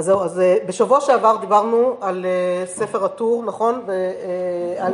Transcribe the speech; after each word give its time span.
אז 0.00 0.06
זהו, 0.06 0.20
אז 0.22 0.40
אה, 0.40 0.56
בשבוע 0.66 1.00
שעבר 1.00 1.36
דיברנו 1.40 1.96
על 2.00 2.26
אה, 2.26 2.66
ספר 2.66 3.04
הטור, 3.04 3.44
נכון? 3.44 3.82
ועל, 3.86 4.92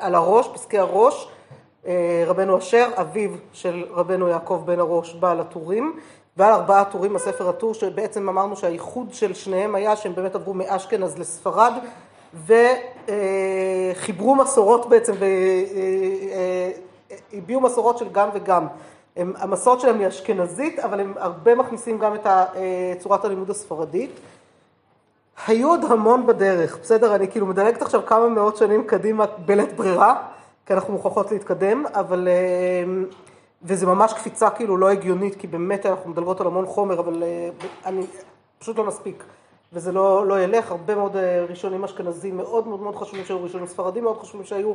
על 0.00 0.14
הראש, 0.14 0.48
פסקי 0.48 0.78
הראש, 0.78 1.28
רבנו 2.26 2.58
אשר, 2.58 2.88
אביו 2.96 3.30
של 3.52 3.84
רבנו 3.90 4.28
יעקב 4.28 4.62
בן 4.64 4.80
הראש, 4.80 5.14
בעל 5.14 5.40
הטורים, 5.40 5.98
ועל 6.36 6.52
ארבעה 6.52 6.84
טורים 6.84 7.12
בספר 7.12 7.48
הטור, 7.48 7.74
שבעצם 7.74 8.28
אמרנו 8.28 8.56
שהייחוד 8.56 9.06
של 9.12 9.34
שניהם 9.34 9.74
היה 9.74 9.96
שהם 9.96 10.14
באמת 10.14 10.34
עברו 10.34 10.54
מאשכנז 10.54 11.18
לספרד, 11.18 11.72
וחיברו 12.46 14.34
מסורות 14.34 14.88
בעצם, 14.88 15.12
והביעו 17.32 17.60
מסורות 17.60 17.98
של 17.98 18.08
גם 18.12 18.28
וגם. 18.34 18.66
המסורת 19.16 19.80
שלהם 19.80 19.98
היא 19.98 20.08
אשכנזית, 20.08 20.78
אבל 20.78 21.00
הם 21.00 21.14
הרבה 21.16 21.54
מכניסים 21.54 21.98
גם 21.98 22.14
את 22.14 22.26
צורת 22.98 23.24
הלימוד 23.24 23.50
הספרדית. 23.50 24.10
היו 25.46 25.68
עוד 25.68 25.84
המון 25.84 26.26
בדרך, 26.26 26.78
בסדר? 26.82 27.14
אני 27.14 27.28
כאילו 27.28 27.46
מדלגת 27.46 27.82
עכשיו 27.82 28.06
כמה 28.06 28.28
מאות 28.28 28.56
שנים 28.56 28.84
קדימה 28.84 29.26
בלית 29.26 29.72
ברירה, 29.76 30.22
כי 30.66 30.72
אנחנו 30.72 30.92
מוכרחות 30.92 31.32
להתקדם, 31.32 31.84
אבל... 31.94 32.28
אה, 32.28 32.84
וזה 33.64 33.86
ממש 33.86 34.12
קפיצה 34.12 34.50
כאילו 34.50 34.76
לא 34.76 34.90
הגיונית, 34.90 35.34
כי 35.34 35.46
באמת 35.46 35.86
אנחנו 35.86 36.10
מדלגות 36.10 36.40
על 36.40 36.46
המון 36.46 36.66
חומר, 36.66 37.00
אבל 37.00 37.22
אה, 37.22 37.48
אני 37.86 38.06
פשוט 38.58 38.78
לא 38.78 38.86
נספיק. 38.86 39.24
וזה 39.72 39.92
לא, 39.92 40.26
לא 40.26 40.40
ילך, 40.40 40.70
הרבה 40.70 40.94
מאוד 40.94 41.16
אה, 41.16 41.44
ראשונים 41.48 41.84
אשכנזים 41.84 42.36
מאוד 42.36 42.68
מאוד 42.68 42.80
מאוד 42.80 42.96
חשובים 42.96 43.24
שהיו 43.24 43.42
ראשונים 43.42 43.66
ספרדים 43.66 44.04
מאוד 44.04 44.18
חשובים 44.18 44.46
שהיו. 44.46 44.72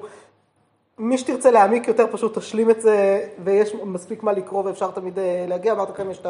מי 0.98 1.18
שתרצה 1.18 1.52
להעמיק 1.52 1.88
יותר 1.88 2.06
פשוט 2.12 2.38
תשלים 2.38 2.70
את 2.70 2.82
זה, 2.82 3.28
ויש 3.44 3.76
מספיק 3.76 4.24
מה 4.24 4.32
לקרוא 4.32 4.64
ואפשר 4.64 4.92
תמיד 4.92 5.20
להגיע. 5.48 5.74
אמרתי 5.74 5.92
לכם, 5.92 6.12
יש 6.12 6.20
את 6.20 6.26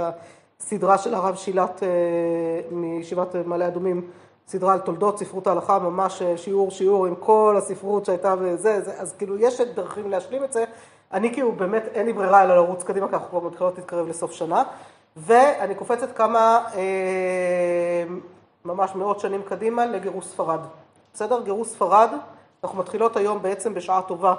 הסדרה 0.62 0.98
של 0.98 1.14
הרב 1.14 1.36
שילת 1.36 1.84
מישיבת 2.72 3.36
מעלה 3.46 3.68
אדומים. 3.68 4.10
סדרה 4.48 4.74
על 4.74 4.80
תולדות 4.80 5.20
ספרות 5.20 5.48
ההלכה, 5.48 5.80
ממש 5.80 6.22
אה, 6.22 6.38
שיעור 6.38 6.72
שיעור 6.72 7.06
עם 7.06 7.16
כל 7.16 7.56
הספרות 7.58 8.06
שהייתה 8.06 8.36
וזה, 8.40 8.82
זה, 8.82 8.94
אז 9.00 9.14
כאילו 9.18 9.38
יש 9.38 9.62
דרכים 9.62 10.12
להשלים 10.12 10.44
את 10.44 10.54
זה. 10.54 10.64
אני 11.14 11.34
כאילו 11.34 11.52
באמת 11.52 11.84
אין 11.94 12.06
לי 12.06 12.14
ברירה 12.14 12.44
אלא 12.44 12.56
לרוץ 12.56 12.84
קדימה, 12.84 13.08
כי 13.08 13.14
אנחנו 13.14 13.30
כבר 13.30 13.40
מתחילות 13.40 13.78
להתקרב 13.78 14.08
לסוף 14.08 14.32
שנה. 14.32 14.64
ואני 15.18 15.76
קופצת 15.76 16.18
כמה, 16.18 16.66
אה, 16.76 18.04
ממש 18.66 18.96
מאות 18.96 19.20
שנים 19.20 19.42
קדימה, 19.42 19.86
לגירוש 19.86 20.26
ספרד. 20.26 20.60
בסדר? 21.14 21.42
גירוש 21.42 21.68
ספרד, 21.68 22.10
אנחנו 22.64 22.80
מתחילות 22.80 23.18
היום 23.18 23.42
בעצם 23.42 23.74
בשעה 23.74 24.02
טובה 24.02 24.34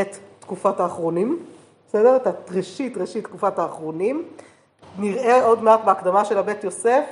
את 0.00 0.16
תקופת 0.40 0.80
האחרונים. 0.80 1.42
בסדר? 1.88 2.16
את 2.16 2.50
ראשית, 2.50 2.96
ראשית 2.96 3.24
תקופת 3.24 3.58
האחרונים. 3.58 4.24
נראה 4.98 5.44
עוד 5.44 5.62
מעט 5.62 5.80
בהקדמה 5.84 6.24
של 6.24 6.38
הבית 6.38 6.64
יוסף, 6.64 7.04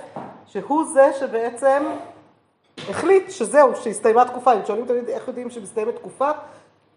שהוא 0.46 0.84
זה 0.94 1.10
שבעצם 1.20 1.84
החליט 2.88 3.30
שזהו, 3.30 3.76
שהסתיימה 3.76 4.24
תקופה, 4.24 4.52
אם 4.54 4.60
שואלים 4.66 4.86
תמיד 4.86 5.08
איך 5.08 5.28
יודעים 5.28 5.50
שמסתיימת 5.50 5.96
תקופה, 5.96 6.30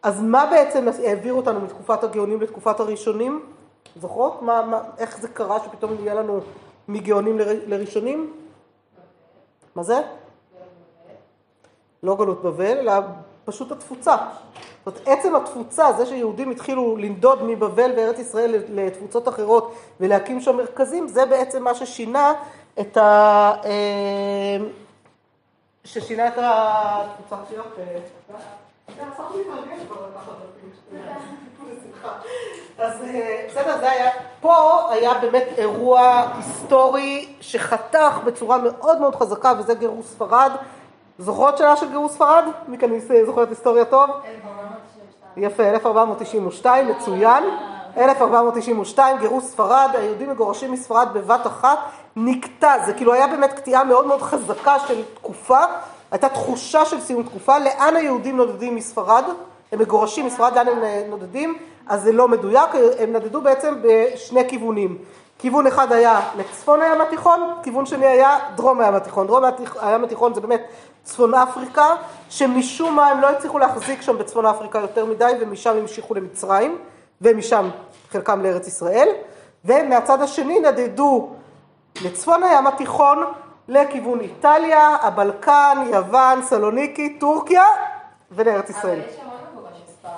אז 0.03 0.21
מה 0.21 0.45
בעצם 0.51 0.87
העביר 1.03 1.33
אותנו 1.33 1.61
מתקופת 1.61 2.03
הגאונים 2.03 2.41
לתקופת 2.41 2.79
הראשונים? 2.79 3.45
זוכרות? 3.95 4.41
מה, 4.41 4.61
מה, 4.61 4.81
איך 4.97 5.17
זה 5.17 5.27
קרה 5.27 5.59
שפתאום 5.59 5.93
נהיה 5.99 6.13
לנו 6.13 6.39
מגאונים 6.87 7.37
לראשונים? 7.67 8.33
מה 9.75 9.83
זה? 9.83 10.01
לא 12.03 12.15
גלות 12.15 12.43
בבל, 12.43 12.77
אלא 12.77 12.93
פשוט 13.45 13.71
התפוצה. 13.71 14.15
זאת 14.85 14.95
אומרת, 14.97 15.19
עצם 15.19 15.35
התפוצה, 15.35 15.93
זה 15.93 16.05
שיהודים 16.05 16.51
התחילו 16.51 16.97
לנדוד 16.97 17.43
מבבל 17.43 17.91
בארץ 17.95 18.19
ישראל 18.19 18.63
לתפוצות 18.69 19.27
אחרות 19.27 19.75
ולהקים 19.99 20.41
שם 20.41 20.57
מרכזים, 20.57 21.07
זה 21.07 21.25
בעצם 21.25 21.63
מה 21.63 21.75
ששינה 21.75 22.33
את 22.79 22.97
ה... 22.97 23.51
אה, 23.65 24.57
ששינה 25.83 26.27
את 26.27 26.33
הקבוצה 26.37 27.35
שלך. 27.49 27.65
אז 32.77 33.03
בסדר, 33.47 33.77
זה 33.79 33.91
היה, 33.91 34.11
פה 34.41 34.89
היה 34.91 35.13
באמת 35.13 35.47
אירוע 35.57 36.31
היסטורי 36.35 37.35
שחתך 37.41 38.19
בצורה 38.25 38.57
מאוד 38.57 39.01
מאוד 39.01 39.15
חזקה 39.15 39.53
וזה 39.59 39.73
גירוש 39.73 40.05
ספרד. 40.05 40.51
זוכרות 41.19 41.57
שנה 41.57 41.75
של 41.75 41.89
גירוש 41.89 42.11
ספרד? 42.11 42.43
מי 42.67 42.77
כאן 42.77 42.89
זוכרת 43.25 43.49
היסטוריה 43.49 43.85
טוב? 43.85 44.09
יפה, 45.37 45.63
1492, 45.63 46.87
מצוין. 46.87 47.43
1492, 47.97 49.17
גירוש 49.17 49.43
ספרד, 49.43 49.89
היהודים 49.93 50.29
מגורשים 50.29 50.71
מספרד 50.71 51.07
בבת 51.13 51.47
אחת, 51.47 51.79
נקטע, 52.15 52.85
זה 52.85 52.93
כאילו 52.93 53.13
היה 53.13 53.27
באמת 53.27 53.53
קטיעה 53.53 53.83
מאוד 53.83 54.07
מאוד 54.07 54.21
חזקה 54.21 54.79
של 54.79 55.03
תקופה, 55.13 55.59
הייתה 56.11 56.29
תחושה 56.29 56.85
של 56.85 56.99
סיום 56.99 57.23
תקופה, 57.23 57.59
לאן 57.59 57.95
היהודים 57.95 58.37
נודדים 58.37 58.75
מספרד, 58.75 59.23
הם 59.71 59.79
מגורשים 59.79 60.25
מספרד, 60.25 60.53
לאן 60.55 60.67
הם 60.67 61.09
נודדים, 61.09 61.57
אז 61.87 62.01
זה 62.01 62.11
לא 62.11 62.27
מדויק, 62.27 62.69
הם 62.99 63.13
נדדו 63.13 63.41
בעצם 63.41 63.75
בשני 63.81 64.49
כיוונים. 64.49 64.97
כיוון 65.39 65.67
אחד 65.67 65.91
היה 65.91 66.19
לצפון 66.37 66.81
הים 66.81 67.01
התיכון, 67.01 67.39
כיוון 67.63 67.85
שני 67.85 68.05
היה 68.05 68.37
דרום 68.55 68.81
הים 68.81 68.95
התיכון. 68.95 69.27
דרום 69.27 69.43
הים 69.81 70.03
התיכון 70.03 70.33
זה 70.33 70.41
באמת 70.41 70.61
צפון 71.03 71.33
אפריקה, 71.33 71.95
שמשום 72.29 72.95
מה 72.95 73.07
הם 73.07 73.21
לא 73.21 73.29
הצליחו 73.29 73.59
להחזיק 73.59 74.01
שם 74.01 74.17
בצפון 74.17 74.45
אפריקה 74.45 74.79
יותר 74.79 75.05
מדי, 75.05 75.31
ומשם 75.41 75.77
המשיכו 75.77 76.13
למצרים. 76.13 76.77
ומשם 77.23 77.69
חלקם 78.09 78.41
לארץ 78.41 78.67
ישראל, 78.67 79.07
ומהצד 79.65 80.21
השני 80.21 80.59
נדדו 80.59 81.29
לצפון 82.05 82.43
הים 82.43 82.67
התיכון 82.67 83.23
לכיוון 83.67 84.19
איטליה, 84.19 84.97
הבלקן, 85.01 85.87
יוון, 85.93 86.41
סלוניקי, 86.41 87.19
טורקיה 87.19 87.63
ולארץ 88.31 88.69
ישראל. 88.69 88.99
אבל 88.99 89.09
יש 89.09 89.19
המון 89.19 89.37
מגורשי 89.53 89.81
ספרד 89.87 90.13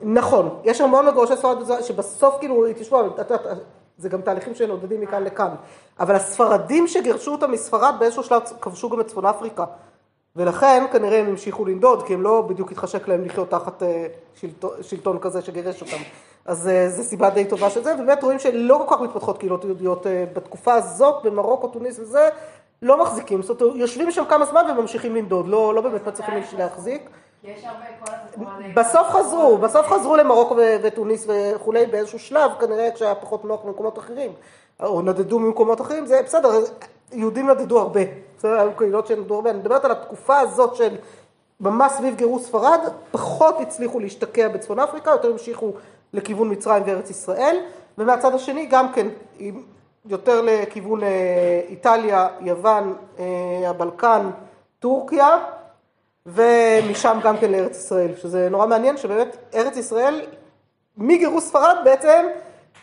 נכון, 0.00 0.60
יש 0.64 0.80
המון 0.80 1.06
מגורשי 1.06 1.36
ספרד 1.36 1.82
שבסוף 1.82 2.38
כאילו 2.38 2.66
התיישבו, 2.66 3.02
זה 3.98 4.08
גם 4.08 4.20
תהליכים 4.20 4.54
שנודדים 4.54 5.00
מכאן 5.00 5.24
לכאן, 5.24 5.54
אבל 6.00 6.14
הספרדים 6.14 6.86
שגירשו 6.86 7.32
אותם 7.32 7.50
מספרד 7.50 7.94
באיזשהו 7.98 8.22
שלב 8.22 8.42
כבשו 8.60 8.90
גם 8.90 9.00
את 9.00 9.06
צפון 9.06 9.26
אפריקה. 9.26 9.64
ולכן 10.36 10.84
כנראה 10.92 11.18
הם 11.18 11.26
המשיכו 11.26 11.64
לנדוד, 11.64 12.06
כי 12.06 12.14
הם 12.14 12.22
לא 12.22 12.40
בדיוק 12.48 12.72
התחשק 12.72 13.08
להם 13.08 13.24
לחיות 13.24 13.50
תחת 13.50 13.82
אה, 13.82 14.06
שלטון, 14.34 14.70
שלטון 14.82 15.18
כזה 15.18 15.42
שגירש 15.42 15.82
אותם. 15.82 16.02
אז 16.44 16.68
אה, 16.68 16.88
זו 16.88 17.02
סיבה 17.02 17.30
די 17.30 17.44
טובה 17.44 17.70
של 17.70 17.82
זה, 17.82 17.94
ובאמת 17.94 18.22
רואים 18.22 18.38
שלא 18.38 18.84
כל 18.86 18.94
כך 18.96 19.02
מתפתחות 19.02 19.38
קהילות 19.38 19.64
יהודיות 19.64 20.06
אה, 20.06 20.24
בתקופה 20.32 20.74
הזאת, 20.74 21.24
במרוקו, 21.24 21.68
טוניס 21.68 21.98
וזה, 21.98 22.28
לא 22.82 23.02
מחזיקים. 23.02 23.42
זאת 23.42 23.62
אומרת, 23.62 23.76
יושבים 23.76 24.10
שם 24.10 24.24
כמה 24.28 24.44
זמן 24.44 24.62
וממשיכים 24.70 25.16
לנדוד, 25.16 25.48
לא, 25.48 25.74
לא 25.74 25.80
באמת 25.80 26.08
מצליחים 26.08 26.34
להחזיק. 26.58 27.10
בסוף 28.74 29.08
חזרו, 29.08 29.58
בסוף 29.58 29.86
חזרו 29.86 30.16
למרוקו 30.16 30.56
וטוניס 30.82 31.26
וכולי 31.28 31.86
באיזשהו 31.86 32.18
שלב, 32.18 32.50
כנראה 32.60 32.90
כשהיה 32.94 33.14
פחות 33.14 33.44
נוח 33.44 33.60
במקומות 33.64 33.98
אחרים, 33.98 34.32
או 34.82 35.02
נדדו 35.02 35.38
ממקומות 35.38 35.80
אחרים, 35.80 36.06
זה 36.06 36.22
בסדר, 36.24 36.50
יהודים 37.12 37.50
נדדו 37.50 37.80
הרבה, 37.80 38.00
בסדר, 38.38 38.60
היו 38.60 38.70
קהילות 38.76 39.06
שנדדו 39.06 39.34
הרבה, 39.34 39.50
אני 39.50 39.58
מדברת 39.58 39.84
על 39.84 39.90
התקופה 39.90 40.38
הזאת 40.38 40.76
של 40.76 40.96
ממש 41.60 41.92
סביב 41.92 42.14
גירוש 42.16 42.42
ספרד, 42.42 42.80
פחות 43.10 43.60
הצליחו 43.60 44.00
להשתקע 44.00 44.48
בצפון 44.48 44.80
אפריקה, 44.80 45.10
יותר 45.10 45.30
המשיכו 45.30 45.72
לכיוון 46.12 46.52
מצרים 46.52 46.82
וארץ 46.86 47.10
ישראל, 47.10 47.56
ומהצד 47.98 48.34
השני 48.34 48.66
גם 48.66 48.92
כן, 48.92 49.06
יותר 50.06 50.40
לכיוון 50.44 51.02
אה, 51.02 51.60
איטליה, 51.68 52.28
יוון, 52.40 52.96
אה, 53.18 53.70
הבלקן, 53.70 54.30
טורקיה, 54.78 55.38
ומשם 56.26 57.18
גם 57.22 57.36
כן 57.36 57.50
לארץ 57.52 57.76
ישראל, 57.76 58.10
שזה 58.22 58.48
נורא 58.50 58.66
מעניין 58.66 58.96
שבאמת 58.96 59.36
ארץ 59.54 59.76
ישראל 59.76 60.20
מגירוש 60.96 61.44
ספרד 61.44 61.76
בעצם 61.84 62.26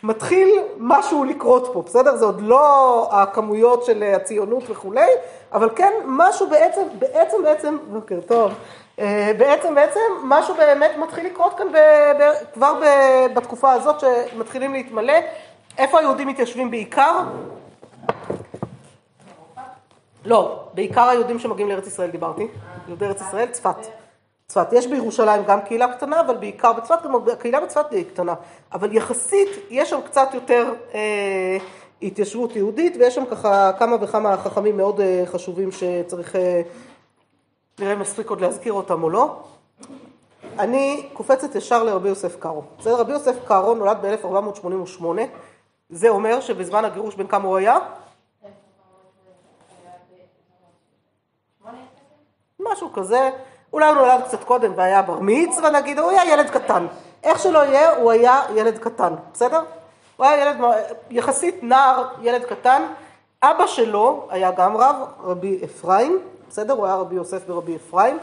מתחיל 0.02 0.48
משהו 0.78 1.24
לקרות 1.24 1.70
פה, 1.72 1.82
בסדר? 1.82 2.16
זה 2.16 2.24
עוד 2.24 2.40
לא 2.40 3.08
הכמויות 3.12 3.84
של 3.84 4.02
הציונות 4.02 4.70
וכולי, 4.70 5.10
אבל 5.52 5.68
כן 5.76 5.92
משהו 6.06 6.50
בעצם, 6.50 6.82
בעצם 6.98 7.36
בעצם, 7.42 7.76
בוקר 7.92 8.20
טוב, 8.20 8.52
אה, 8.98 9.32
בעצם 9.38 9.74
בעצם 9.74 10.00
משהו 10.24 10.54
באמת 10.54 10.90
מתחיל 10.98 11.26
לקרות 11.26 11.54
כאן 11.58 11.72
ב, 11.72 11.76
ב, 12.18 12.32
כבר 12.54 12.74
ב, 12.82 12.86
בתקופה 13.34 13.72
הזאת 13.72 13.96
שמתחילים 14.00 14.72
להתמלא. 14.72 15.14
איפה 15.78 15.98
היהודים 15.98 16.28
מתיישבים 16.28 16.70
בעיקר? 16.70 17.20
לא, 20.24 20.64
בעיקר 20.74 21.08
היהודים 21.08 21.38
שמגיעים 21.38 21.68
לארץ 21.68 21.86
ישראל 21.86 22.10
דיברתי, 22.10 22.46
יהודי 22.88 23.06
ארץ 23.06 23.20
ישראל, 23.20 23.46
צפת. 23.46 23.76
צפת. 24.46 24.72
יש 24.72 24.86
בירושלים 24.86 25.42
גם 25.46 25.60
קהילה 25.60 25.92
קטנה, 25.92 26.20
אבל 26.20 26.36
בעיקר 26.36 26.72
בצפת, 26.72 26.98
גם 27.04 27.14
הקהילה 27.32 27.60
בצפת 27.60 27.90
היא 27.90 28.04
קטנה. 28.04 28.34
אבל 28.72 28.96
יחסית, 28.96 29.48
יש 29.70 29.90
שם 29.90 30.00
קצת 30.04 30.28
יותר 30.34 30.74
אה, 30.94 31.58
התיישבות 32.02 32.56
יהודית, 32.56 32.96
ויש 32.98 33.14
שם 33.14 33.24
ככה 33.30 33.72
כמה 33.78 33.96
וכמה 34.00 34.36
חכמים 34.36 34.76
מאוד 34.76 35.00
אה, 35.00 35.22
חשובים 35.26 35.72
שצריך, 35.72 36.36
אה, 36.36 36.62
נראה 37.78 37.92
אם 37.92 37.98
נספיק 37.98 38.30
עוד 38.30 38.40
להזכיר 38.40 38.72
אותם 38.72 39.02
או 39.02 39.10
לא. 39.10 39.36
אני 40.58 41.08
קופצת 41.12 41.54
ישר 41.54 41.84
לרבי 41.84 42.08
יוסף 42.08 42.36
קארו. 42.36 42.62
בסדר? 42.78 43.00
רבי 43.00 43.12
יוסף 43.12 43.34
קארו 43.44 43.74
נולד 43.74 43.96
ב-1488, 44.02 45.04
זה 45.90 46.08
אומר 46.08 46.40
שבזמן 46.40 46.84
הגירוש 46.84 47.14
בין 47.14 47.26
כמה 47.26 47.48
הוא 47.48 47.56
היה? 47.56 47.78
משהו 52.74 52.92
כזה, 52.92 53.30
אולי 53.72 53.88
הוא 53.88 53.94
נולד 53.94 54.22
קצת 54.24 54.44
קודם 54.44 54.72
והיה 54.76 55.02
בר 55.02 55.18
מצווה 55.20 55.70
נגיד, 55.70 55.98
הוא 55.98 56.10
היה 56.10 56.32
ילד 56.32 56.50
קטן. 56.50 56.86
איך 57.24 57.38
שלא 57.38 57.58
יהיה, 57.58 57.96
הוא 57.96 58.10
היה 58.10 58.42
ילד 58.54 58.78
קטן, 58.78 59.14
בסדר? 59.32 59.62
הוא 60.16 60.26
היה 60.26 60.42
ילד 60.42 60.56
יחסית 61.10 61.62
נער, 61.62 62.04
ילד 62.22 62.44
קטן. 62.44 62.82
אבא 63.42 63.66
שלו 63.66 64.26
היה 64.30 64.50
גם 64.50 64.76
רב, 64.76 64.96
רבי 65.24 65.60
אפרים, 65.64 66.18
בסדר? 66.48 66.72
הוא 66.72 66.86
היה 66.86 66.94
רבי 66.94 67.14
יוסף 67.14 67.42
ורבי 67.46 67.76
אפרים, 67.76 68.18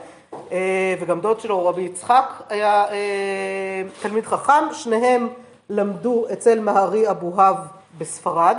אה, 0.52 0.96
וגם 1.00 1.20
דוד 1.20 1.40
שלו, 1.40 1.66
רבי 1.66 1.82
יצחק, 1.82 2.32
היה 2.50 2.86
אה, 2.92 3.84
תלמיד 4.02 4.26
חכם. 4.26 4.74
שניהם 4.74 5.28
למדו 5.70 6.26
אצל 6.34 6.60
מהרי 6.60 7.10
אבוהב 7.10 7.56
בספרד. 7.98 8.58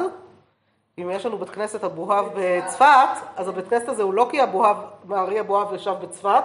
אם 0.99 1.11
יש 1.11 1.27
לנו 1.27 1.39
בית 1.39 1.50
כנסת 1.50 1.85
אבוהב 1.85 2.27
בצפת, 2.35 3.09
אז 3.37 3.49
הבית 3.49 3.69
כנסת 3.69 3.89
הזה 3.89 4.03
הוא 4.03 4.15
לא 4.15 4.29
כי 4.31 4.43
אבוהב, 4.43 4.77
מהרי 5.05 5.41
אבוהב 5.41 5.75
ישב 5.75 5.94
בצפת, 6.03 6.44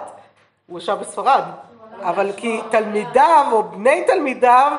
הוא 0.66 0.78
ישב 0.78 0.96
בספרד, 1.00 1.42
אבל 2.02 2.32
כי 2.36 2.60
תלמידיו 2.70 3.46
או 3.52 3.62
בני 3.62 4.04
תלמידיו 4.06 4.72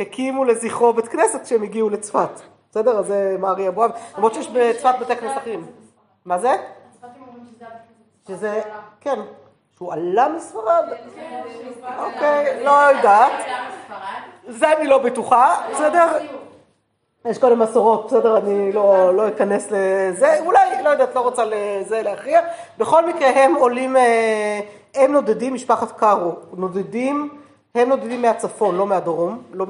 הקימו 0.00 0.44
לזכרו 0.44 0.92
בית 0.92 1.08
כנסת 1.08 1.42
כשהם 1.42 1.62
הגיעו 1.62 1.88
לצפת. 1.88 2.40
בסדר? 2.70 2.98
אז 2.98 3.06
זה 3.06 3.36
מהרי 3.38 3.68
אבוהב, 3.68 3.90
למרות 4.16 4.34
שיש 4.34 4.48
בצפת 4.48 4.94
בתי 5.00 5.16
כנסת 5.16 5.36
אחרים. 5.36 5.66
מה 6.24 6.38
זה? 6.38 6.56
שזה, 8.28 8.62
כן, 9.00 9.20
שהוא 9.76 9.92
עלה 9.92 10.28
מספרד? 10.28 10.84
אוקיי, 11.98 12.64
לא 12.64 12.70
יודעת. 12.70 13.32
זה 14.48 14.72
אני 14.72 14.86
לא 14.86 14.98
בטוחה, 14.98 15.54
בסדר? 15.70 16.18
יש 17.30 17.38
כל 17.38 17.54
מיני 17.54 17.64
מסורות, 17.64 18.06
בסדר? 18.06 18.36
אני 18.36 18.72
לא, 18.72 19.14
לא 19.14 19.28
אכנס 19.28 19.66
לזה, 19.70 20.38
אולי, 20.40 20.82
לא 20.84 20.88
יודעת, 20.88 21.14
לא 21.14 21.20
רוצה 21.20 21.42
לזה 21.44 22.02
להכריע. 22.02 22.40
בכל 22.78 23.06
מקרה, 23.06 23.28
הם 23.28 23.54
עולים, 23.54 23.96
אה, 23.96 24.60
הם 24.94 25.12
נודדים, 25.12 25.54
משפחת 25.54 25.98
קארו, 25.98 26.32
נודדים, 26.52 27.28
הם 27.74 27.88
נודדים 27.88 28.22
מהצפון, 28.22 28.76
לא 28.76 28.86
מהדרום, 28.86 29.42
לא 29.52 29.66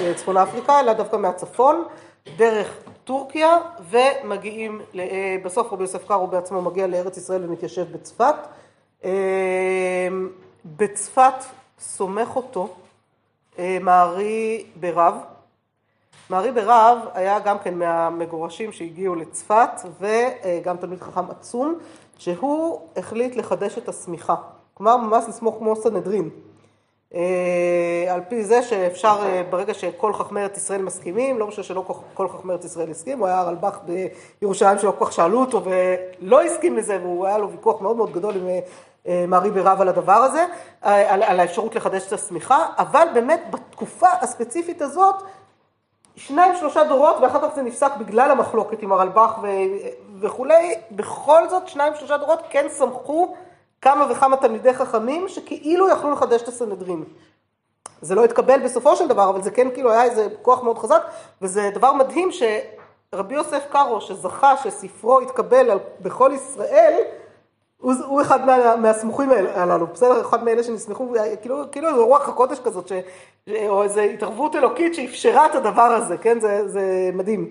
מצפון 0.00 0.36
אפריקה, 0.36 0.80
אלא 0.80 0.92
דווקא 0.92 1.16
מהצפון, 1.16 1.84
דרך 2.36 2.76
טורקיה, 3.04 3.58
ומגיעים, 3.90 4.80
אה, 4.98 5.36
בסוף 5.44 5.72
רבי 5.72 5.82
יוסף 5.82 6.08
קארו 6.08 6.26
בעצמו 6.26 6.62
מגיע 6.62 6.86
לארץ 6.86 7.16
ישראל 7.16 7.44
ומתיישב 7.44 7.92
בצפת. 7.92 8.34
אה, 9.04 10.08
בצפת 10.64 11.44
סומך 11.80 12.36
אותו 12.36 12.68
מערי 13.80 14.64
ברב, 14.76 15.14
מערי 16.30 16.52
ברב 16.52 16.98
היה 17.14 17.38
גם 17.38 17.58
כן 17.58 17.74
מהמגורשים 17.74 18.72
שהגיעו 18.72 19.14
לצפת 19.14 19.70
וגם 20.00 20.76
תלמיד 20.76 21.00
חכם 21.00 21.30
עצום, 21.30 21.78
שהוא 22.18 22.80
החליט 22.96 23.36
לחדש 23.36 23.78
את 23.78 23.88
השמיכה, 23.88 24.34
כלומר 24.74 24.96
ממש 24.96 25.24
לסמוך 25.28 25.58
כמו 25.58 25.76
סנהדרין. 25.76 26.30
אה, 27.14 28.06
על 28.08 28.20
פי 28.28 28.44
זה 28.44 28.62
שאפשר, 28.62 29.18
אה, 29.22 29.42
ברגע 29.50 29.74
שכל 29.74 30.12
חכמי 30.12 30.40
ארץ 30.40 30.56
ישראל 30.56 30.82
מסכימים, 30.82 31.38
לא 31.38 31.46
משנה 31.46 31.64
שלא 31.64 31.84
כל 32.14 32.28
חכמי 32.28 32.52
ארץ 32.52 32.64
ישראל 32.64 32.90
הסכים, 32.90 33.18
הוא 33.18 33.26
היה 33.26 33.38
הרלב"ח 33.38 33.78
בירושלים 34.40 34.78
שלא 34.78 34.94
כל 34.98 35.04
כך 35.04 35.12
שאלו 35.12 35.40
אותו 35.40 35.62
ולא 35.64 36.42
הסכים 36.42 36.76
לזה, 36.76 36.98
והוא 37.02 37.26
היה 37.26 37.38
לו 37.38 37.50
ויכוח 37.50 37.80
מאוד 37.80 37.96
מאוד 37.96 38.12
גדול 38.12 38.34
עם 38.36 38.48
אה, 39.06 39.24
מערי 39.28 39.50
ברב 39.50 39.80
על 39.80 39.88
הדבר 39.88 40.12
הזה, 40.12 40.46
על, 40.82 41.22
על 41.22 41.40
האפשרות 41.40 41.74
לחדש 41.74 42.06
את 42.06 42.12
השמיכה, 42.12 42.66
אבל 42.78 43.08
באמת 43.14 43.40
בתקופה 43.50 44.08
הספציפית 44.20 44.82
הזאת, 44.82 45.22
שניים 46.18 46.56
שלושה 46.56 46.84
דורות 46.84 47.16
ואחר 47.22 47.40
כך 47.42 47.54
זה 47.54 47.62
נפסק 47.62 47.90
בגלל 47.98 48.30
המחלוקת 48.30 48.82
עם 48.82 48.92
הרלב"ח 48.92 49.38
ו... 49.42 49.46
וכולי, 50.20 50.74
בכל 50.90 51.48
זאת 51.48 51.68
שניים 51.68 51.92
שלושה 51.94 52.16
דורות 52.16 52.42
כן 52.50 52.66
סמכו 52.68 53.36
כמה 53.82 54.06
וכמה 54.10 54.36
תלמידי 54.36 54.74
חכמים 54.74 55.28
שכאילו 55.28 55.88
יכלו 55.88 56.10
לחדש 56.10 56.42
את 56.42 56.48
הסנהדרין. 56.48 57.04
זה 58.00 58.14
לא 58.14 58.24
התקבל 58.24 58.60
בסופו 58.64 58.96
של 58.96 59.08
דבר, 59.08 59.30
אבל 59.30 59.42
זה 59.42 59.50
כן 59.50 59.68
כאילו 59.74 59.90
היה 59.90 60.04
איזה 60.04 60.28
כוח 60.42 60.62
מאוד 60.62 60.78
חזק, 60.78 61.02
וזה 61.42 61.70
דבר 61.74 61.92
מדהים 61.92 62.28
שרבי 62.32 63.34
יוסף 63.34 63.66
קארו 63.70 64.00
שזכה 64.00 64.56
שספרו 64.56 65.20
התקבל 65.20 65.78
בכל 66.00 66.30
ישראל, 66.34 67.02
הוא, 67.80 67.94
הוא 68.06 68.22
אחד 68.22 68.46
מה, 68.46 68.76
מהסמוכים 68.76 69.30
הללו, 69.54 69.86
בסדר? 69.86 70.20
אחד 70.20 70.44
מאלה 70.44 70.62
שנסמכו, 70.62 71.12
כאילו, 71.42 71.64
כאילו 71.72 71.88
איזו 71.88 72.06
רוח 72.06 72.28
הקודש 72.28 72.58
כזאת, 72.58 72.88
ש, 72.88 72.92
או 73.68 73.82
איזו 73.82 74.00
התערבות 74.00 74.56
אלוקית 74.56 74.94
שאפשרה 74.94 75.46
את 75.46 75.54
הדבר 75.54 75.82
הזה, 75.82 76.16
כן? 76.16 76.40
זה, 76.40 76.68
זה 76.68 77.10
מדהים 77.14 77.50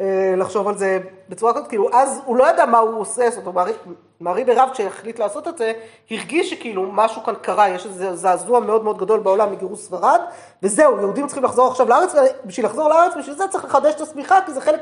אה, 0.00 0.34
לחשוב 0.36 0.68
על 0.68 0.78
זה 0.78 0.98
בצורה 1.28 1.54
כזאת, 1.54 1.68
כאילו, 1.68 1.88
אז 1.92 2.20
הוא 2.24 2.36
לא 2.36 2.50
ידע 2.50 2.66
מה 2.66 2.78
הוא 2.78 3.00
עושה, 3.00 3.30
זאת 3.30 3.46
אומרת, 3.46 3.74
מערי 4.20 4.44
ברב 4.44 4.68
כשהחליט 4.72 5.18
לעשות 5.18 5.48
את 5.48 5.58
זה, 5.58 5.72
הרגיש 6.10 6.50
שכאילו 6.50 6.92
משהו 6.92 7.22
כאן 7.24 7.34
קרה, 7.42 7.68
יש 7.68 7.86
איזה 7.86 8.16
זעזוע 8.16 8.60
מאוד 8.60 8.84
מאוד 8.84 8.98
גדול 8.98 9.20
בעולם 9.20 9.52
מגירוש 9.52 9.78
ספרד, 9.78 10.20
וזהו, 10.62 11.00
יהודים 11.00 11.26
צריכים 11.26 11.44
לחזור 11.44 11.68
עכשיו 11.68 11.88
לארץ, 11.88 12.14
ובשביל 12.44 12.66
לחזור 12.66 12.88
לארץ, 12.88 13.12
בשביל 13.18 13.36
זה 13.36 13.48
צריך 13.48 13.64
לחדש 13.64 13.94
את 13.94 14.00
השמיכה, 14.00 14.38
כי 14.46 14.52
זה 14.52 14.60
חלק 14.60 14.80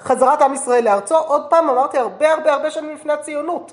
מחזרת 0.00 0.42
עם 0.42 0.54
ישראל 0.54 0.84
לארצו. 0.84 1.16
עוד 1.16 1.42
פעם, 1.50 1.68
אמרתי, 1.68 1.98
הרבה 1.98 2.32
הרבה 2.32 2.52
הרבה 2.52 2.70
שנים 2.70 2.94
לפני 2.94 3.12
הציונות. 3.12 3.72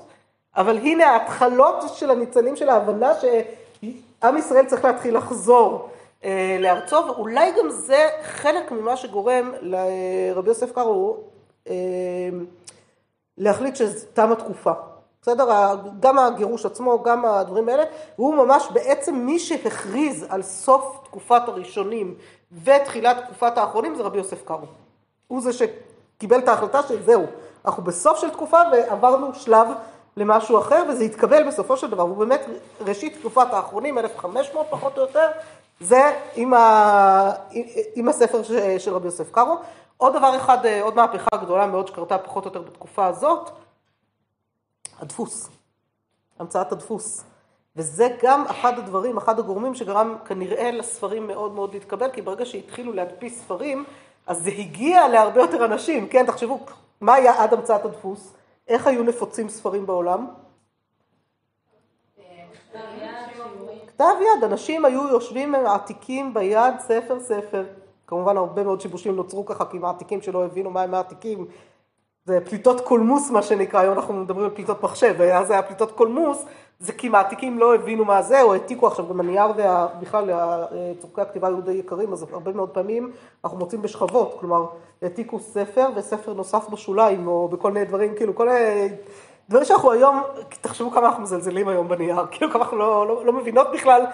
אבל 0.58 0.76
הנה 0.76 1.06
ההתחלות 1.06 1.84
של 1.94 2.10
הניצנים 2.10 2.56
של 2.56 2.68
ההבנה 2.68 3.12
שעם 3.14 4.36
ישראל 4.36 4.66
צריך 4.66 4.84
להתחיל 4.84 5.16
לחזור 5.16 5.88
אה, 6.24 6.56
לארצו, 6.60 6.96
ואולי 7.06 7.52
גם 7.58 7.70
זה 7.70 8.08
חלק 8.22 8.72
ממה 8.72 8.96
שגורם 8.96 9.52
לרבי 9.60 10.48
יוסף 10.48 10.72
קארו 10.72 11.16
אה, 11.68 11.74
להחליט 13.38 13.76
שתם 13.76 14.32
התקופה. 14.32 14.72
בסדר? 15.22 15.48
גם 16.00 16.18
הגירוש 16.18 16.66
עצמו, 16.66 17.02
גם 17.02 17.24
הדברים 17.24 17.68
האלה, 17.68 17.84
הוא 18.16 18.34
ממש 18.34 18.68
בעצם 18.72 19.14
מי 19.14 19.38
שהכריז 19.38 20.26
על 20.28 20.42
סוף 20.42 21.00
תקופת 21.04 21.42
הראשונים 21.46 22.14
ותחילת 22.64 23.16
תקופת 23.24 23.58
האחרונים 23.58 23.94
זה 23.94 24.02
רבי 24.02 24.18
יוסף 24.18 24.44
קארו. 24.44 24.66
הוא 25.28 25.40
זה 25.42 25.50
שקיבל 25.52 26.38
את 26.38 26.48
ההחלטה 26.48 26.82
שזהו, 26.82 27.26
אנחנו 27.64 27.82
בסוף 27.82 28.18
של 28.18 28.30
תקופה 28.30 28.58
ועברנו 28.72 29.34
שלב 29.34 29.68
למשהו 30.18 30.58
אחר, 30.58 30.82
וזה 30.88 31.04
התקבל 31.04 31.48
בסופו 31.48 31.76
של 31.76 31.90
דבר, 31.90 32.02
הוא 32.02 32.16
באמת 32.16 32.40
ראשית 32.80 33.18
תקופת 33.18 33.52
האחרונים, 33.52 33.98
1500 33.98 34.66
פחות 34.70 34.98
או 34.98 35.02
יותר, 35.02 35.26
זה 35.80 36.18
עם, 36.34 36.54
ה... 36.54 37.32
עם 37.94 38.08
הספר 38.08 38.42
של 38.78 38.94
רבי 38.94 39.06
יוסף 39.06 39.30
קארו. 39.30 39.56
עוד 39.96 40.16
דבר 40.16 40.36
אחד, 40.36 40.58
עוד 40.82 40.96
מהפכה 40.96 41.36
גדולה 41.36 41.66
מאוד 41.66 41.88
שקרתה 41.88 42.18
פחות 42.18 42.44
או 42.44 42.50
יותר 42.50 42.62
בתקופה 42.62 43.06
הזאת, 43.06 43.50
הדפוס, 45.00 45.48
המצאת 46.38 46.72
הדפוס. 46.72 47.24
וזה 47.76 48.08
גם 48.22 48.44
אחד 48.46 48.78
הדברים, 48.78 49.16
אחד 49.16 49.38
הגורמים 49.38 49.74
שגרם 49.74 50.16
כנראה 50.24 50.70
לספרים 50.70 51.26
מאוד 51.26 51.52
מאוד 51.52 51.74
להתקבל, 51.74 52.10
כי 52.10 52.22
ברגע 52.22 52.46
שהתחילו 52.46 52.92
להדפיס 52.92 53.40
ספרים, 53.40 53.84
אז 54.26 54.42
זה 54.42 54.50
הגיע 54.50 55.08
להרבה 55.08 55.40
יותר 55.40 55.64
אנשים, 55.64 56.08
כן, 56.08 56.26
תחשבו, 56.26 56.60
מה 57.00 57.14
היה 57.14 57.42
עד 57.42 57.54
המצאת 57.54 57.84
הדפוס? 57.84 58.34
איך 58.68 58.86
היו 58.86 59.02
נפוצים 59.02 59.48
ספרים 59.48 59.86
בעולם? 59.86 60.26
כתב 63.86 64.14
יד, 64.20 64.44
אנשים 64.44 64.84
היו 64.84 65.08
יושבים 65.08 65.52
מעתיקים 65.52 66.34
ביד 66.34 66.74
ספר 66.78 67.20
ספר. 67.20 67.64
כמובן 68.06 68.36
הרבה 68.36 68.62
מאוד 68.62 68.80
שיבושים 68.80 69.16
נוצרו 69.16 69.46
ככה 69.46 69.64
כי 69.64 69.78
מעתיקים 69.78 70.22
שלא 70.22 70.44
הבינו 70.44 70.70
מה 70.70 70.82
הם 70.82 70.90
מעתיקים. 70.90 71.46
זה 72.28 72.40
פליטות 72.40 72.80
קולמוס 72.80 73.30
מה 73.30 73.42
שנקרא, 73.42 73.80
היום 73.80 73.94
אנחנו 73.94 74.14
מדברים 74.14 74.44
על 74.44 74.50
פליטות 74.54 74.82
מחשב, 74.82 75.14
ואז 75.18 75.50
היה 75.50 75.62
פליטות 75.62 75.92
קולמוס, 75.92 76.44
זה 76.80 76.92
כי 76.92 77.08
מעתיקים 77.08 77.58
לא 77.58 77.74
הבינו 77.74 78.04
מה 78.04 78.22
זה, 78.22 78.42
או 78.42 78.52
העתיקו 78.52 78.86
עכשיו 78.86 79.08
גם 79.08 79.20
הנייר 79.20 79.46
ובכלל 79.46 80.30
צורכי 80.98 81.20
הכתיבה 81.20 81.48
היו 81.48 81.60
די 81.60 81.72
יקרים, 81.72 82.12
אז 82.12 82.26
הרבה 82.32 82.52
מאוד 82.52 82.68
פעמים 82.68 83.12
אנחנו 83.44 83.58
מוצאים 83.58 83.82
בשכבות, 83.82 84.36
כלומר 84.40 84.66
העתיקו 85.02 85.38
ספר 85.38 85.88
וספר 85.96 86.32
נוסף 86.32 86.68
בשוליים, 86.68 87.26
או 87.26 87.48
בכל 87.48 87.72
מיני 87.72 87.86
דברים, 87.86 88.14
כאילו 88.14 88.34
כל 88.34 88.48
מיני 88.48 88.88
דברים 89.48 89.64
שאנחנו 89.64 89.92
היום, 89.92 90.22
תחשבו 90.60 90.90
כמה 90.90 91.06
אנחנו 91.06 91.22
מזלזלים 91.22 91.68
היום 91.68 91.88
בנייר, 91.88 92.26
כאילו 92.30 92.52
כמה 92.52 92.64
אנחנו 92.64 92.78
לא, 92.78 93.06
לא, 93.08 93.26
לא 93.26 93.32
מבינות 93.32 93.66
בכלל 93.72 94.04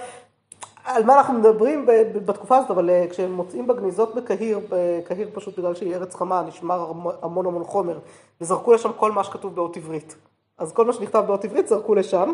על 0.85 1.05
מה 1.05 1.17
אנחנו 1.17 1.35
מדברים 1.35 1.87
בתקופה 2.27 2.57
הזאת, 2.57 2.71
אבל 2.71 2.91
אה, 2.91 3.07
כשהם 3.11 3.33
מוצאים 3.33 3.67
בגניזות 3.67 4.15
בקהיר, 4.15 4.61
בקהיר 4.69 5.29
פשוט 5.35 5.59
בגלל 5.59 5.75
שהיא 5.75 5.95
ארץ 5.95 6.15
חמה, 6.15 6.43
נשמר 6.43 6.93
המון 7.23 7.47
המון 7.47 7.65
חומר, 7.65 7.99
וזרקו 8.41 8.73
לשם 8.73 8.91
כל 8.97 9.13
מה 9.13 9.25
שכתוב 9.25 9.55
באות 9.55 9.77
עברית. 9.77 10.17
אז 10.59 10.73
כל 10.73 10.85
מה 10.85 10.93
שנכתב 10.93 11.25
באות 11.27 11.45
עברית 11.45 11.69
זרקו 11.69 11.95
לשם, 11.95 12.33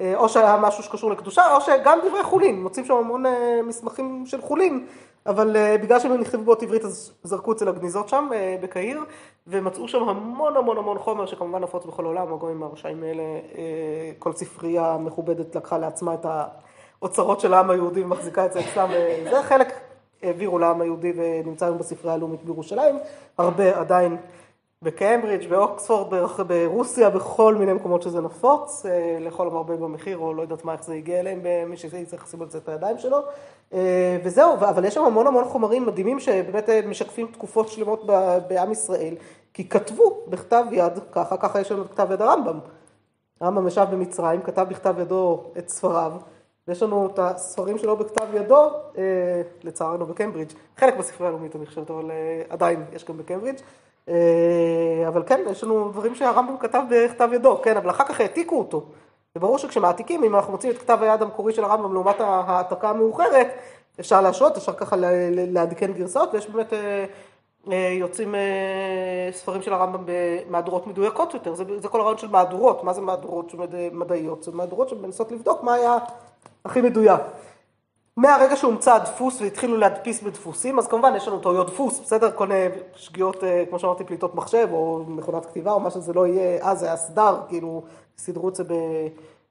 אה, 0.00 0.16
או 0.16 0.28
שהיה 0.28 0.56
משהו 0.56 0.82
שקשור 0.82 1.10
לקדושה, 1.10 1.56
או 1.56 1.60
שגם 1.60 1.98
דברי 2.08 2.22
חולין, 2.22 2.62
מוצאים 2.62 2.86
שם 2.86 2.94
המון 2.94 3.26
אה, 3.26 3.60
מסמכים 3.66 4.26
של 4.26 4.40
חולין, 4.40 4.86
אבל 5.26 5.56
בגלל 5.82 6.00
שהם 6.00 6.20
נכתבו 6.20 6.44
באות 6.44 6.62
עברית 6.62 6.84
אז 6.84 7.12
זרקו 7.22 7.52
אצל 7.52 7.68
הגניזות 7.68 8.08
שם 8.08 8.28
בקהיר, 8.62 9.00
ומצאו 9.46 9.88
שם 9.88 10.08
המון 10.08 10.56
המון 10.56 10.78
המון 10.78 10.98
חומר 10.98 11.26
שכמובן 11.26 11.62
נפוץ 11.62 11.84
בכל 11.84 12.04
העולם, 12.04 12.32
הגויים 12.32 12.62
הרשעים 12.62 13.02
האלה, 13.02 13.22
כל 14.18 14.32
ספרייה 14.32 14.96
מכובדת 15.00 15.56
לקחה 15.56 15.78
לעצמה 15.78 16.14
את 16.14 16.24
ה... 16.24 16.44
אוצרות 17.04 17.40
של 17.40 17.54
העם 17.54 17.70
היהודי 17.70 18.02
ומחזיקה 18.02 18.46
את 18.46 18.52
זה 18.52 18.60
אצלם, 18.60 18.90
זה 19.30 19.42
חלק 19.42 19.72
העבירו 20.22 20.58
לעם 20.58 20.80
היהודי 20.80 21.12
ונמצא 21.16 21.64
היום 21.64 21.78
בספרייה 21.78 22.14
הלאומית 22.14 22.44
בירושלים, 22.44 22.98
הרבה 23.38 23.80
עדיין 23.80 24.16
בקיימברידג', 24.82 25.48
באוקספורד, 25.48 26.14
ברוסיה, 26.46 27.10
בכל 27.10 27.54
מיני 27.54 27.72
מקומות 27.72 28.02
שזה 28.02 28.20
נפוץ, 28.20 28.86
אה, 28.86 29.16
לכל 29.20 29.46
המרבה 29.46 29.76
במחיר, 29.76 30.18
או 30.18 30.34
לא 30.34 30.42
יודעת 30.42 30.64
מה, 30.64 30.72
איך 30.72 30.84
זה 30.84 30.94
הגיע 30.94 31.20
אליהם, 31.20 31.70
מי 31.70 31.76
שצריך 31.76 32.24
לשים 32.24 32.42
על 32.42 32.50
זה 32.50 32.58
את 32.58 32.68
הידיים 32.68 32.98
שלו. 32.98 33.18
אה, 33.72 34.18
וזהו, 34.24 34.54
אבל 34.54 34.84
יש 34.84 34.94
שם 34.94 35.04
המון 35.04 35.26
המון 35.26 35.44
חומרים 35.44 35.86
מדהימים 35.86 36.20
שבאמת 36.20 36.68
אה, 36.68 36.80
משקפים 36.86 37.26
תקופות 37.26 37.68
שלמות 37.68 38.06
בעם 38.48 38.72
ישראל, 38.72 39.14
כי 39.54 39.68
כתבו 39.68 40.24
בכתב 40.28 40.64
יד, 40.70 40.92
ככה, 41.12 41.36
ככה 41.36 41.60
יש 41.60 41.72
לנו 41.72 41.82
את 41.82 41.90
כתב 41.90 42.08
יד 42.12 42.22
הרמב"ם. 42.22 42.58
הרמב"ם 43.40 43.68
ישב 43.68 43.86
במצרים, 43.92 44.42
כתב 44.42 44.66
בכתב 44.68 44.94
ידו 44.98 45.44
את 45.58 45.68
ספריו, 45.68 46.12
ויש 46.68 46.82
לנו 46.82 47.06
את 47.06 47.18
הספרים 47.18 47.78
שלו 47.78 47.96
בכתב 47.96 48.26
ידו, 48.34 48.70
לצערנו 49.62 50.06
בקיימברידג', 50.06 50.52
חלק 50.76 50.96
בספרי 50.96 51.26
הלאומית 51.26 51.56
אני 51.56 51.66
חושבת, 51.66 51.90
אבל 51.90 52.10
עדיין 52.48 52.84
יש 52.92 53.04
גם 53.04 53.18
בקיימברידג'. 53.18 53.60
אה, 54.08 55.04
אבל 55.08 55.22
כן, 55.26 55.40
יש 55.50 55.64
לנו 55.64 55.88
דברים 55.88 56.14
שהרמב"ם 56.14 56.56
כתב 56.58 56.82
בכתב 56.90 57.28
ידו, 57.32 57.60
כן, 57.62 57.76
אבל 57.76 57.90
אחר 57.90 58.04
כך 58.04 58.20
העתיקו 58.20 58.58
אותו. 58.58 58.84
זה 59.34 59.40
ברור 59.40 59.58
שכשמעתיקים, 59.58 60.24
אם 60.24 60.34
אנחנו 60.34 60.52
מוצאים 60.52 60.72
את 60.72 60.78
כתב 60.78 60.98
היד 61.00 61.22
המקורי 61.22 61.52
של 61.52 61.64
הרמב"ם 61.64 61.92
לעומת 61.92 62.20
ההעתקה 62.20 62.90
המאוחרת, 62.90 63.46
אפשר 64.00 64.20
להשרות, 64.20 64.56
אפשר 64.56 64.72
ככה 64.72 64.96
לעדכן 65.32 65.92
גרסאות, 65.92 66.34
ויש 66.34 66.46
באמת 66.46 66.72
אה, 66.72 66.78
אה, 66.78 67.04
יוצאים 68.00 68.34
ספרים 69.30 69.62
של 69.62 69.72
הרמב"ם 69.72 70.04
במהדורות 70.06 70.86
מדויקות 70.86 71.34
יותר, 71.34 71.54
זה, 71.54 71.64
זה 71.78 71.88
כל 71.88 72.00
הרעיון 72.00 72.18
של 72.18 72.28
מהדורות, 72.28 72.84
מה 72.84 72.92
זה 72.92 73.00
מהדורות 73.00 73.54
מדעיות? 73.92 74.42
זה 74.42 74.52
מהדורות 74.52 74.88
שמנסות 74.88 75.32
לבדוק 75.32 75.62
מה 75.62 75.74
היה 75.74 75.98
הכי 76.64 76.80
מדויק. 76.80 77.20
מהרגע 78.16 78.56
שהומצא 78.56 78.94
הדפוס 78.94 79.40
והתחילו 79.40 79.76
להדפיס 79.76 80.22
בדפוסים, 80.22 80.78
אז 80.78 80.86
כמובן 80.86 81.12
יש 81.16 81.28
לנו 81.28 81.38
טעויות 81.38 81.66
דפוס, 81.66 82.00
בסדר? 82.00 82.30
כל 82.30 82.46
מיני 82.46 82.66
שגיאות, 82.94 83.44
אה, 83.44 83.64
כמו 83.68 83.78
שאמרתי, 83.78 84.04
פליטות 84.04 84.34
מחשב 84.34 84.68
או 84.72 85.04
מכונת 85.08 85.46
כתיבה 85.46 85.72
או 85.72 85.80
מה 85.80 85.90
שזה 85.90 86.12
לא 86.12 86.26
יהיה, 86.26 86.58
אז 86.62 86.78
זה 86.80 86.86
היה 86.86 86.96
סדר, 86.96 87.40
כאילו, 87.48 87.82
סידרו 88.18 88.48
את 88.48 88.54
זה 88.54 88.64
ב... 88.64 88.72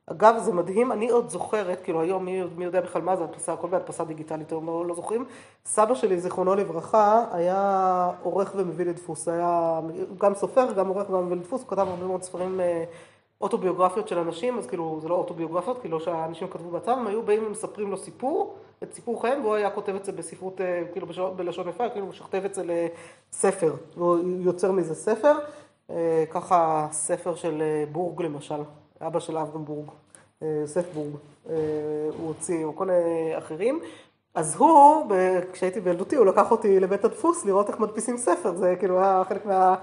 אגב, 0.08 0.36
זה 0.40 0.54
מדהים, 0.54 0.92
אני 0.92 1.10
עוד 1.10 1.30
זוכרת, 1.30 1.82
כאילו 1.82 2.02
היום 2.02 2.26
מי, 2.26 2.42
מי 2.58 2.66
יודע 2.66 2.82
בכלל 2.82 3.02
מה 3.02 3.16
זה 3.16 3.24
הדפסה, 3.24 3.54
הכל 3.54 3.68
בהדפסה 3.68 4.04
דיגיטלית, 4.04 4.52
היום 4.52 4.68
לא, 4.68 4.86
לא 4.86 4.96
זוכרים. 4.96 5.26
סבא 5.66 5.96
שלי, 5.96 6.20
זיכרונו 6.20 6.56
לברכה, 6.56 7.26
היה 7.32 8.12
עורך 8.24 8.54
ומביא 8.58 8.86
לדפוס, 8.86 9.28
היה 9.28 9.80
גם 10.18 10.36
סופר, 10.36 10.74
גם 10.74 10.88
עורך 10.88 11.10
וגם 11.10 11.26
מביא 11.26 11.36
לדפוס, 11.36 11.62
הוא 11.62 11.70
כתב 11.70 11.88
הרבה 11.88 12.06
מאוד 12.06 12.24
ספרים 12.24 12.60
אה, 12.60 12.84
אוטוביוגרפיות 13.42 14.08
של 14.08 14.18
אנשים, 14.18 14.58
אז 14.58 14.68
כאילו 14.68 15.00
זה 15.02 15.08
לא 15.08 15.16
אוטוביוגרפיות, 15.16 15.82
כאילו 15.82 16.00
שהאנשים 16.00 16.48
כתבו 16.48 16.70
בעצמם, 16.70 16.94
הם 16.94 17.08
היו 17.08 17.24
באים 17.24 17.48
ומספרים 17.48 17.92
לו 17.92 17.98
סיפור, 17.98 18.56
את 18.84 18.94
סיפור 18.94 19.22
חייהם, 19.22 19.42
והוא 19.42 19.56
היה 19.56 19.70
כותב 19.70 19.96
את 19.96 20.06
זה 20.06 20.12
בספרות, 20.12 20.62
אה, 20.62 20.84
כאילו 20.92 21.08
בלשון 21.36 21.70
יפה, 21.70 21.90
כאילו 21.90 22.06
משכתב 22.06 22.42
את 22.46 22.54
זה 22.54 22.64
לספר, 22.66 23.74
והוא 23.98 24.18
יוצר 24.40 24.72
מזה 24.72 24.96
ספר, 24.96 25.34
אה, 25.90 26.24
ככה 26.32 26.88
ספר 26.92 27.36
של 27.36 27.64
בורג 27.92 28.22
למשל, 28.22 28.62
אבא 29.08 29.20
של 29.20 29.38
אברהם 29.38 29.66
בורג, 29.66 29.88
יוסף 30.42 30.94
בורג, 30.94 31.16
הוא 32.18 32.28
הוציא, 32.28 32.66
או 32.66 32.76
כל 32.76 32.86
מיני 32.86 33.38
אחרים. 33.38 33.80
אז 34.36 34.56
הוא, 34.56 35.12
כשהייתי 35.54 35.80
בילדותי, 35.80 36.16
הוא 36.16 36.26
לקח 36.26 36.52
אותי 36.52 36.80
לבית 36.80 37.06
הדפוס 37.06 37.46
לראות 37.46 37.70
איך 37.70 37.80
מדפיסים 37.80 38.18
ספר, 38.18 38.56
זה 38.56 38.76
כאילו 38.80 39.00
היה 39.00 39.24
חלק 39.30 39.46
מה... 39.46 39.76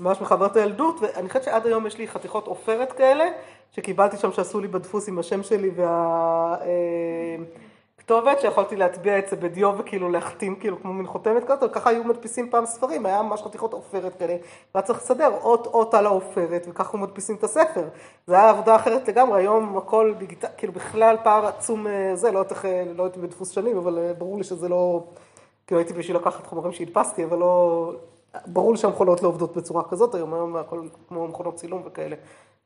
ממש 0.00 0.20
מחברת 0.20 0.56
הילדות, 0.56 0.96
ואני 1.00 1.28
חושבת 1.28 1.42
שעד 1.44 1.66
היום 1.66 1.86
יש 1.86 1.98
לי 1.98 2.08
חתיכות 2.08 2.46
עופרת 2.46 2.92
כאלה, 2.92 3.24
שקיבלתי 3.72 4.16
שם 4.16 4.32
שעשו 4.32 4.60
לי 4.60 4.68
בדפוס 4.68 5.08
עם 5.08 5.18
השם 5.18 5.42
שלי 5.42 5.70
והכתובת, 8.10 8.40
שיכולתי 8.40 8.76
להטביע 8.76 9.18
את 9.18 9.28
זה 9.28 9.36
בדיו 9.36 9.72
וכאילו 9.78 10.08
להחתים 10.08 10.56
כאילו 10.56 10.82
כמו 10.82 10.92
מין 10.92 11.06
חותמת 11.06 11.44
כזאת, 11.44 11.62
וככה 11.62 11.90
היו 11.90 12.04
מדפיסים 12.04 12.50
פעם 12.50 12.66
ספרים, 12.66 13.06
היה 13.06 13.22
ממש 13.22 13.42
חתיכות 13.42 13.72
עופרת 13.72 14.16
כאלה, 14.18 14.36
והיה 14.74 14.86
צריך 14.86 14.98
לסדר 14.98 15.30
אות 15.42 15.66
אות 15.66 15.94
על 15.94 16.06
העופרת, 16.06 16.66
וככה 16.70 16.96
מדפיסים 16.96 17.36
את 17.36 17.44
הספר. 17.44 17.88
זה 18.26 18.34
היה 18.34 18.50
עבודה 18.50 18.76
אחרת 18.76 19.08
לגמרי, 19.08 19.40
היום 19.40 19.76
הכל 19.76 20.14
דיגיטלי, 20.18 20.50
כאילו 20.56 20.72
בכלל 20.72 21.16
פער 21.24 21.46
עצום 21.46 21.86
אה, 21.86 22.10
זה, 22.14 22.30
לא 22.32 22.38
יודעת 22.38 22.64
לא 22.94 23.04
הייתי 23.04 23.20
בדפוס 23.20 23.50
שנים, 23.50 23.76
אבל 23.76 23.98
אה, 23.98 24.12
ברור 24.14 24.38
לי 24.38 24.44
שזה 24.44 24.68
לא, 24.68 25.02
כאילו 25.66 25.80
הייתי 25.80 25.92
בשביל 25.92 26.16
לקחת 26.16 26.46
חומרים 26.46 26.72
שהדפסתי, 26.72 27.24
אבל 27.24 27.38
לא... 27.38 27.92
ברור 28.46 28.72
לי 28.72 28.78
שהמכונות 28.78 29.22
לא 29.22 29.28
עובדות 29.28 29.56
בצורה 29.56 29.84
כזאת, 29.84 30.14
היום 30.14 30.34
היום 30.34 30.56
הכל 30.56 30.80
כמו 31.08 31.28
מכונות 31.28 31.54
צילום 31.54 31.82
וכאלה, 31.84 32.16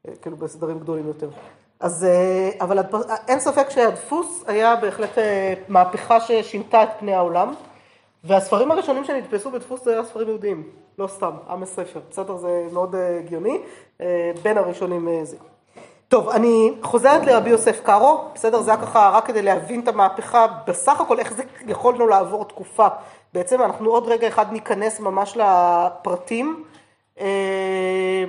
אה, 0.08 0.12
כאילו 0.22 0.36
בסדרים 0.36 0.78
גדולים 0.78 1.06
יותר. 1.06 1.28
אז, 1.82 2.04
אה, 2.04 2.50
אבל 2.60 2.78
אין 3.28 3.40
ספק 3.40 3.70
שהדפוס 3.70 4.44
היה 4.46 4.76
בהחלט 4.76 5.18
אה, 5.18 5.54
מהפכה 5.68 6.20
ששינתה 6.20 6.82
את 6.82 6.88
פני 6.98 7.14
העולם, 7.14 7.54
והספרים 8.24 8.70
הראשונים 8.70 9.04
שנדפסו 9.04 9.50
בדפוס 9.50 9.84
זה 9.84 9.92
היה 9.92 10.04
ספרים 10.04 10.28
יהודיים, 10.28 10.68
לא 10.98 11.06
סתם, 11.06 11.30
עם 11.50 11.62
הספר, 11.62 12.00
בסדר? 12.10 12.36
זה 12.36 12.66
מאוד 12.72 12.94
הגיוני, 13.18 13.58
בין 14.42 14.58
הראשונים 14.58 15.08
זה. 15.24 15.36
טוב, 16.08 16.28
אני 16.28 16.74
חוזרת 16.82 17.26
לרבי 17.26 17.50
יוסף 17.50 17.80
קארו, 17.80 18.24
בסדר? 18.34 18.60
זה 18.60 18.70
היה 18.70 18.80
ככה 18.80 19.10
רק 19.14 19.26
כדי 19.26 19.42
להבין 19.42 19.80
את 19.80 19.88
המהפכה, 19.88 20.46
בסך 20.66 21.00
הכל 21.00 21.18
איך 21.18 21.32
זה 21.32 21.42
יכולנו 21.66 22.06
לעבור 22.06 22.44
תקופה 22.44 22.86
בעצם 23.34 23.62
אנחנו 23.62 23.90
עוד 23.90 24.08
רגע 24.08 24.28
אחד 24.28 24.52
ניכנס 24.52 25.00
ממש 25.00 25.36
לפרטים, 25.36 26.64
אה, 27.20 28.24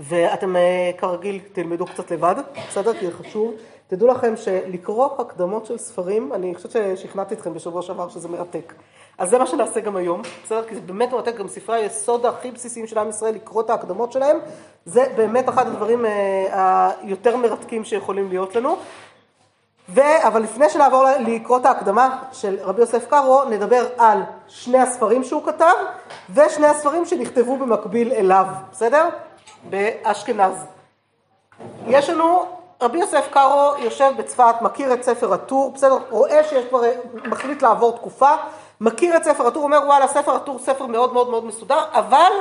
ואתם 0.00 0.56
אה, 0.56 0.90
כרגיל 0.98 1.40
תלמדו 1.52 1.86
קצת 1.86 2.10
לבד, 2.10 2.34
בסדר? 2.68 2.94
כי 2.94 3.06
זה 3.06 3.12
חשוב. 3.12 3.54
תדעו 3.88 4.08
לכם 4.08 4.36
שלקרוא 4.36 5.08
הקדמות 5.18 5.66
של 5.66 5.78
ספרים, 5.78 6.32
אני 6.32 6.54
חושבת 6.54 6.72
ששכנעתי 6.72 7.34
אתכם 7.34 7.54
בשבוע 7.54 7.82
שעבר 7.82 8.08
שזה 8.08 8.28
מרתק. 8.28 8.72
אז 9.18 9.30
זה 9.30 9.38
מה 9.38 9.46
שנעשה 9.46 9.80
גם 9.80 9.96
היום, 9.96 10.22
בסדר? 10.44 10.64
כי 10.68 10.74
זה 10.74 10.80
באמת 10.80 11.12
מרתק, 11.12 11.36
גם 11.36 11.48
ספרי 11.48 11.76
היסוד 11.76 12.26
הכי 12.26 12.50
בסיסיים 12.50 12.86
של 12.86 12.98
עם 12.98 13.08
ישראל, 13.08 13.34
לקרוא 13.34 13.62
את 13.62 13.70
ההקדמות 13.70 14.12
שלהם, 14.12 14.38
זה 14.84 15.12
באמת 15.16 15.48
אחד 15.48 15.66
הדברים 15.66 16.06
אה, 16.06 16.90
היותר 17.02 17.36
מרתקים 17.36 17.84
שיכולים 17.84 18.28
להיות 18.28 18.56
לנו. 18.56 18.76
ו... 19.88 20.00
אבל 20.22 20.42
לפני 20.42 20.70
שנעבור 20.70 21.04
לקרוא 21.20 21.58
את 21.58 21.66
ההקדמה 21.66 22.22
של 22.32 22.56
רבי 22.60 22.80
יוסף 22.80 23.06
קארו, 23.06 23.44
נדבר 23.44 23.86
על 23.98 24.22
שני 24.48 24.78
הספרים 24.78 25.24
שהוא 25.24 25.46
כתב 25.46 25.74
ושני 26.34 26.66
הספרים 26.66 27.06
שנכתבו 27.06 27.56
במקביל 27.56 28.12
אליו, 28.12 28.46
בסדר? 28.72 29.08
באשכנז. 29.70 30.64
יש 31.86 32.10
לנו, 32.10 32.46
רבי 32.82 32.98
יוסף 32.98 33.28
קארו 33.30 33.72
יושב 33.78 34.12
בצפת, 34.18 34.54
מכיר 34.60 34.94
את 34.94 35.02
ספר 35.02 35.32
הטור, 35.32 35.70
בסדר? 35.74 35.98
רואה 36.10 36.44
שיש 36.44 36.64
כבר, 36.64 36.80
מחליט 37.24 37.62
לעבור 37.62 37.92
תקופה, 37.92 38.30
מכיר 38.80 39.16
את 39.16 39.24
ספר 39.24 39.46
הטור, 39.46 39.62
אומר 39.62 39.80
וואלה, 39.86 40.06
ספר 40.06 40.36
הטור 40.36 40.58
ספר 40.58 40.86
מאוד 40.86 41.12
מאוד 41.12 41.30
מאוד 41.30 41.44
מסודר, 41.44 41.78
אבל 41.92 42.32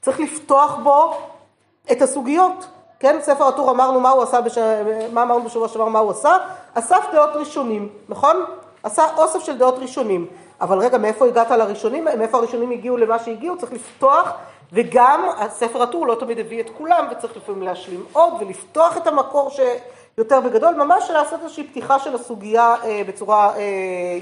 צריך 0.00 0.20
לפתוח 0.20 0.74
בו 0.82 1.14
את 1.92 2.02
הסוגיות. 2.02 2.66
כן, 3.00 3.18
ספר 3.22 3.48
הטור 3.48 3.70
אמרנו 3.70 4.00
מה 4.00 4.10
הוא 4.10 4.22
עשה, 4.22 4.40
בש... 4.40 4.58
מה 5.12 5.22
אמרנו 5.22 5.44
בשבוע 5.44 5.68
שעבר 5.68 5.88
מה 5.88 5.98
הוא 5.98 6.10
עשה? 6.10 6.36
אסף 6.74 7.04
דעות 7.12 7.30
ראשונים, 7.34 7.88
נכון? 8.08 8.44
עשה 8.82 9.04
אוסף 9.16 9.44
של 9.44 9.58
דעות 9.58 9.78
ראשונים. 9.78 10.26
אבל 10.60 10.78
רגע, 10.78 10.98
מאיפה 10.98 11.26
הגעת 11.26 11.50
לראשונים? 11.50 12.04
מאיפה 12.04 12.38
הראשונים 12.38 12.70
הגיעו 12.70 12.96
למה 12.96 13.18
שהגיעו? 13.18 13.58
צריך 13.58 13.72
לפתוח, 13.72 14.32
וגם 14.72 15.28
ספר 15.50 15.82
הטור 15.82 16.06
לא 16.06 16.14
תמיד 16.14 16.38
הביא 16.38 16.60
את 16.60 16.70
כולם, 16.78 17.06
וצריך 17.10 17.36
לפעמים 17.36 17.62
להשלים 17.62 18.06
עוד, 18.12 18.32
ולפתוח 18.40 18.96
את 18.96 19.06
המקור 19.06 19.50
שיותר 19.50 20.40
בגדול, 20.40 20.74
ממש 20.74 21.10
לעשות 21.10 21.40
איזושהי 21.42 21.66
פתיחה 21.66 21.98
של 21.98 22.14
הסוגיה 22.14 22.74
אה, 22.84 23.02
בצורה 23.08 23.56
אה, 23.56 23.62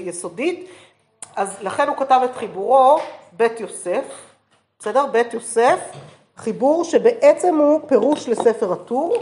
יסודית. 0.01 0.69
אז 1.35 1.57
לכן 1.61 1.87
הוא 1.87 1.97
כתב 1.97 2.21
את 2.25 2.35
חיבורו, 2.35 2.99
בית 3.31 3.59
יוסף, 3.59 4.03
בסדר? 4.79 5.05
בית 5.05 5.33
יוסף. 5.33 5.79
חיבור 6.37 6.83
שבעצם 6.83 7.55
הוא 7.55 7.81
פירוש 7.87 8.29
לספר 8.29 8.73
הטור. 8.73 9.15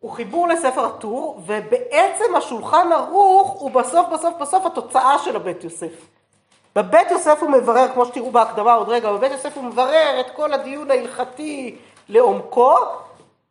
הוא 0.00 0.10
חיבור 0.10 0.48
לספר 0.48 0.84
הטור, 0.84 1.42
ובעצם 1.46 2.36
השולחן 2.36 2.92
ערוך 2.92 3.50
הוא 3.52 3.70
בסוף 3.70 4.08
בסוף 4.12 4.34
בסוף 4.40 4.66
התוצאה 4.66 5.18
של 5.18 5.36
הבית 5.36 5.64
יוסף. 5.64 6.11
בבית 6.74 7.10
יוסף 7.10 7.38
הוא 7.40 7.50
מברר, 7.50 7.88
כמו 7.94 8.06
שתראו 8.06 8.30
בהקדמה 8.30 8.74
עוד 8.74 8.88
רגע, 8.88 9.12
בבית 9.12 9.32
יוסף 9.32 9.56
הוא 9.56 9.64
מברר 9.64 10.20
את 10.20 10.30
כל 10.36 10.52
הדיון 10.52 10.90
ההלכתי 10.90 11.78
לעומקו, 12.08 12.74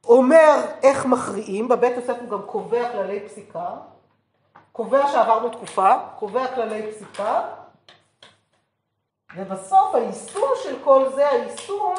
אומר 0.03 0.61
איך 0.83 1.05
מכריעים, 1.05 1.67
בבית 1.67 1.95
יוסף 1.95 2.15
הוא 2.21 2.29
גם 2.29 2.41
קובע 2.41 2.91
כללי 2.91 3.19
פסיקה, 3.19 3.69
קובע 4.71 5.07
שעברנו 5.07 5.49
תקופה, 5.49 5.93
קובע 6.19 6.55
כללי 6.55 6.91
פסיקה, 6.91 7.41
ובסוף 9.35 9.95
היישום 9.95 10.49
של 10.63 10.75
כל 10.83 11.09
זה, 11.15 11.29
היישום, 11.29 11.95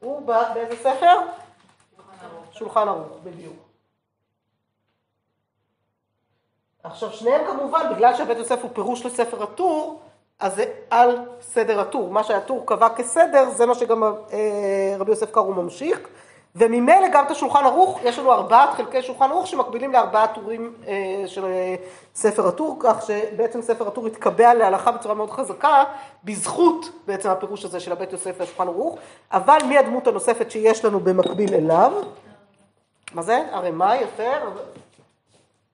הוא 0.00 0.26
באיזה 0.26 0.76
ספר? 0.76 1.18
שולחן 2.52 2.88
ערוך, 2.88 3.18
בדיוק. 3.24 3.69
עכשיו 6.84 7.10
שניהם 7.12 7.40
כמובן, 7.46 7.80
בגלל 7.94 8.14
שבית 8.14 8.38
יוסף 8.38 8.62
הוא 8.62 8.70
פירוש 8.74 9.06
לספר 9.06 9.42
הטור, 9.42 10.00
אז 10.40 10.54
זה 10.54 10.64
על 10.90 11.18
סדר 11.40 11.80
הטור. 11.80 12.10
מה 12.10 12.24
שהטור 12.24 12.66
קבע 12.66 12.88
כסדר, 12.88 13.50
זה 13.50 13.66
מה 13.66 13.74
שגם 13.74 14.02
אה, 14.02 14.96
רבי 14.98 15.10
יוסף 15.10 15.30
קארו 15.30 15.52
ממשיך. 15.52 16.00
וממילא 16.56 17.08
גם 17.12 17.24
את 17.24 17.30
השולחן 17.30 17.64
ערוך, 17.64 18.00
יש 18.04 18.18
לנו 18.18 18.32
ארבעת 18.32 18.70
חלקי 18.74 19.02
שולחן 19.02 19.30
ערוך 19.30 19.46
שמקבילים 19.46 19.92
לארבעת 19.92 20.34
טורים 20.34 20.74
אה, 20.86 21.22
של 21.26 21.44
אה, 21.44 21.74
ספר 22.14 22.48
הטור, 22.48 22.76
כך 22.80 23.06
שבעצם 23.06 23.62
ספר 23.62 23.88
הטור 23.88 24.06
התקבע 24.06 24.54
להלכה 24.54 24.92
בצורה 24.92 25.14
מאוד 25.14 25.30
חזקה, 25.30 25.84
בזכות 26.24 26.90
בעצם 27.06 27.30
הפירוש 27.30 27.64
הזה 27.64 27.80
של 27.80 27.92
הבית 27.92 28.12
יוסף 28.12 28.34
והשולחן 28.38 28.68
ערוך, 28.68 28.98
אבל 29.32 29.58
מי 29.68 29.78
הדמות 29.78 30.06
הנוספת 30.06 30.50
שיש 30.50 30.84
לנו 30.84 31.00
במקביל 31.00 31.54
אליו? 31.54 31.92
מה 33.14 33.22
זה? 33.22 33.44
ערימה, 33.52 33.96
יפה. 33.96 34.30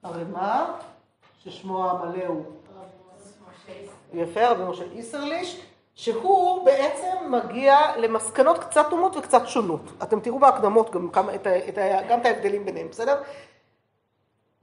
ערימה, 0.02 0.66
ששמו 1.46 1.90
המלא 1.90 2.26
הוא... 2.26 2.42
יפה, 4.14 4.48
רבי 4.48 4.62
משה 4.64 4.84
איסרליש. 4.92 5.60
שהוא 5.94 6.64
בעצם 6.64 7.16
מגיע 7.30 7.78
למסקנות 7.96 8.58
קצת 8.58 8.86
דומות 8.90 9.16
וקצת 9.16 9.42
שונות. 9.46 9.80
אתם 10.02 10.20
תראו 10.20 10.38
בהקדמות 10.38 10.90
גם, 10.90 11.10
כמה, 11.10 11.34
את, 11.34 11.46
את, 11.46 11.78
גם 12.08 12.20
את 12.20 12.26
ההבדלים 12.26 12.64
ביניהם, 12.64 12.88
בסדר? 12.88 13.22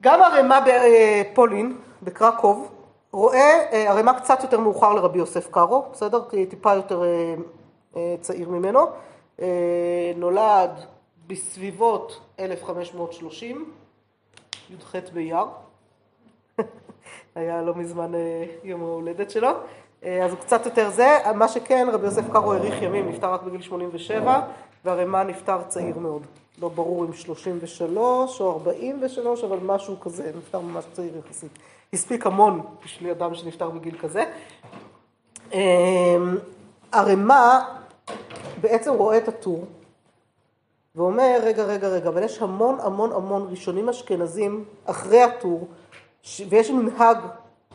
גם 0.01 0.21
הרמ"א 0.21 0.59
בפולין, 0.67 1.77
בקרקוב, 2.03 2.71
רואה 3.11 3.71
אה, 3.71 3.89
הרמ"א 3.91 4.13
קצת 4.13 4.43
יותר 4.43 4.59
מאוחר 4.59 4.93
לרבי 4.93 5.19
יוסף 5.19 5.47
קארו, 5.51 5.85
בסדר? 5.91 6.19
טיפה 6.49 6.73
יותר 6.73 7.03
אה, 7.03 7.35
אה, 7.95 8.15
צעיר 8.21 8.49
ממנו. 8.49 8.79
נולד 10.15 10.71
בסביבות 11.27 12.19
1530, 12.39 13.71
י"ח 14.69 14.95
באייר. 15.13 15.45
היה 17.35 17.61
לא 17.61 17.75
מזמן 17.75 18.11
יום 18.63 18.81
ההולדת 18.81 19.29
שלו. 19.31 19.49
אה, 20.03 20.25
אז 20.25 20.31
הוא 20.31 20.39
קצת 20.39 20.65
יותר 20.65 20.89
זה, 20.89 21.17
מה 21.35 21.47
שכן, 21.47 21.87
רבי 21.93 22.05
יוסף 22.05 22.31
קארו 22.31 22.53
האריך 22.53 22.81
ימים, 22.81 23.09
נפטר 23.09 23.33
רק 23.33 23.41
בגיל 23.43 23.61
87, 23.61 24.41
והרימה 24.85 25.23
נפטר 25.23 25.61
צעיר 25.67 25.99
מאוד. 25.99 26.21
לא 26.61 26.69
ברור 26.69 27.05
אם 27.05 27.13
33 27.13 28.41
או 28.41 28.51
43, 28.51 29.43
אבל 29.43 29.57
משהו 29.65 29.99
כזה, 29.99 30.31
נפטר 30.37 30.59
ממש 30.59 30.85
צעיר 30.93 31.17
יחסית. 31.17 31.51
הספיק 31.93 32.25
המון 32.25 32.61
בשביל 32.85 33.11
אדם 33.11 33.35
שנפטר 33.35 33.69
בגיל 33.69 33.97
כזה. 33.97 34.23
הרימה 36.91 37.61
אמ, 37.69 38.15
בעצם 38.61 38.93
רואה 38.93 39.17
את 39.17 39.27
הטור, 39.27 39.65
ואומר, 40.95 41.39
רגע, 41.43 41.63
רגע, 41.63 41.87
רגע, 41.87 42.09
אבל 42.09 42.23
יש 42.23 42.41
המון 42.41 42.77
המון 42.79 43.11
המון 43.11 43.47
ראשונים 43.49 43.89
אשכנזים 43.89 44.65
אחרי 44.85 45.21
הטור, 45.21 45.67
ויש 46.49 46.69
מנהג 46.69 47.17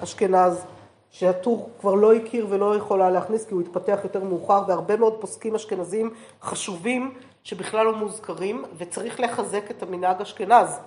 אשכנז 0.02 0.64
שהטור 1.11 1.71
כבר 1.81 1.95
לא 1.95 2.14
הכיר 2.14 2.47
ולא 2.49 2.76
יכולה 2.76 3.11
להכניס 3.11 3.47
כי 3.47 3.55
הוא 3.55 3.61
התפתח 3.61 3.99
יותר 4.05 4.25
מאוחר 4.25 4.62
והרבה 4.69 4.97
מאוד 4.97 5.14
פוסקים 5.21 5.55
אשכנזים 5.55 6.14
חשובים 6.43 7.14
שבכלל 7.45 7.87
לא 7.87 7.95
מוזכרים 7.95 8.64
וצריך 8.76 9.21
לחזק 9.21 9.71
את 9.71 9.83
המנהג 9.83 10.21
אשכנז. 10.21 10.78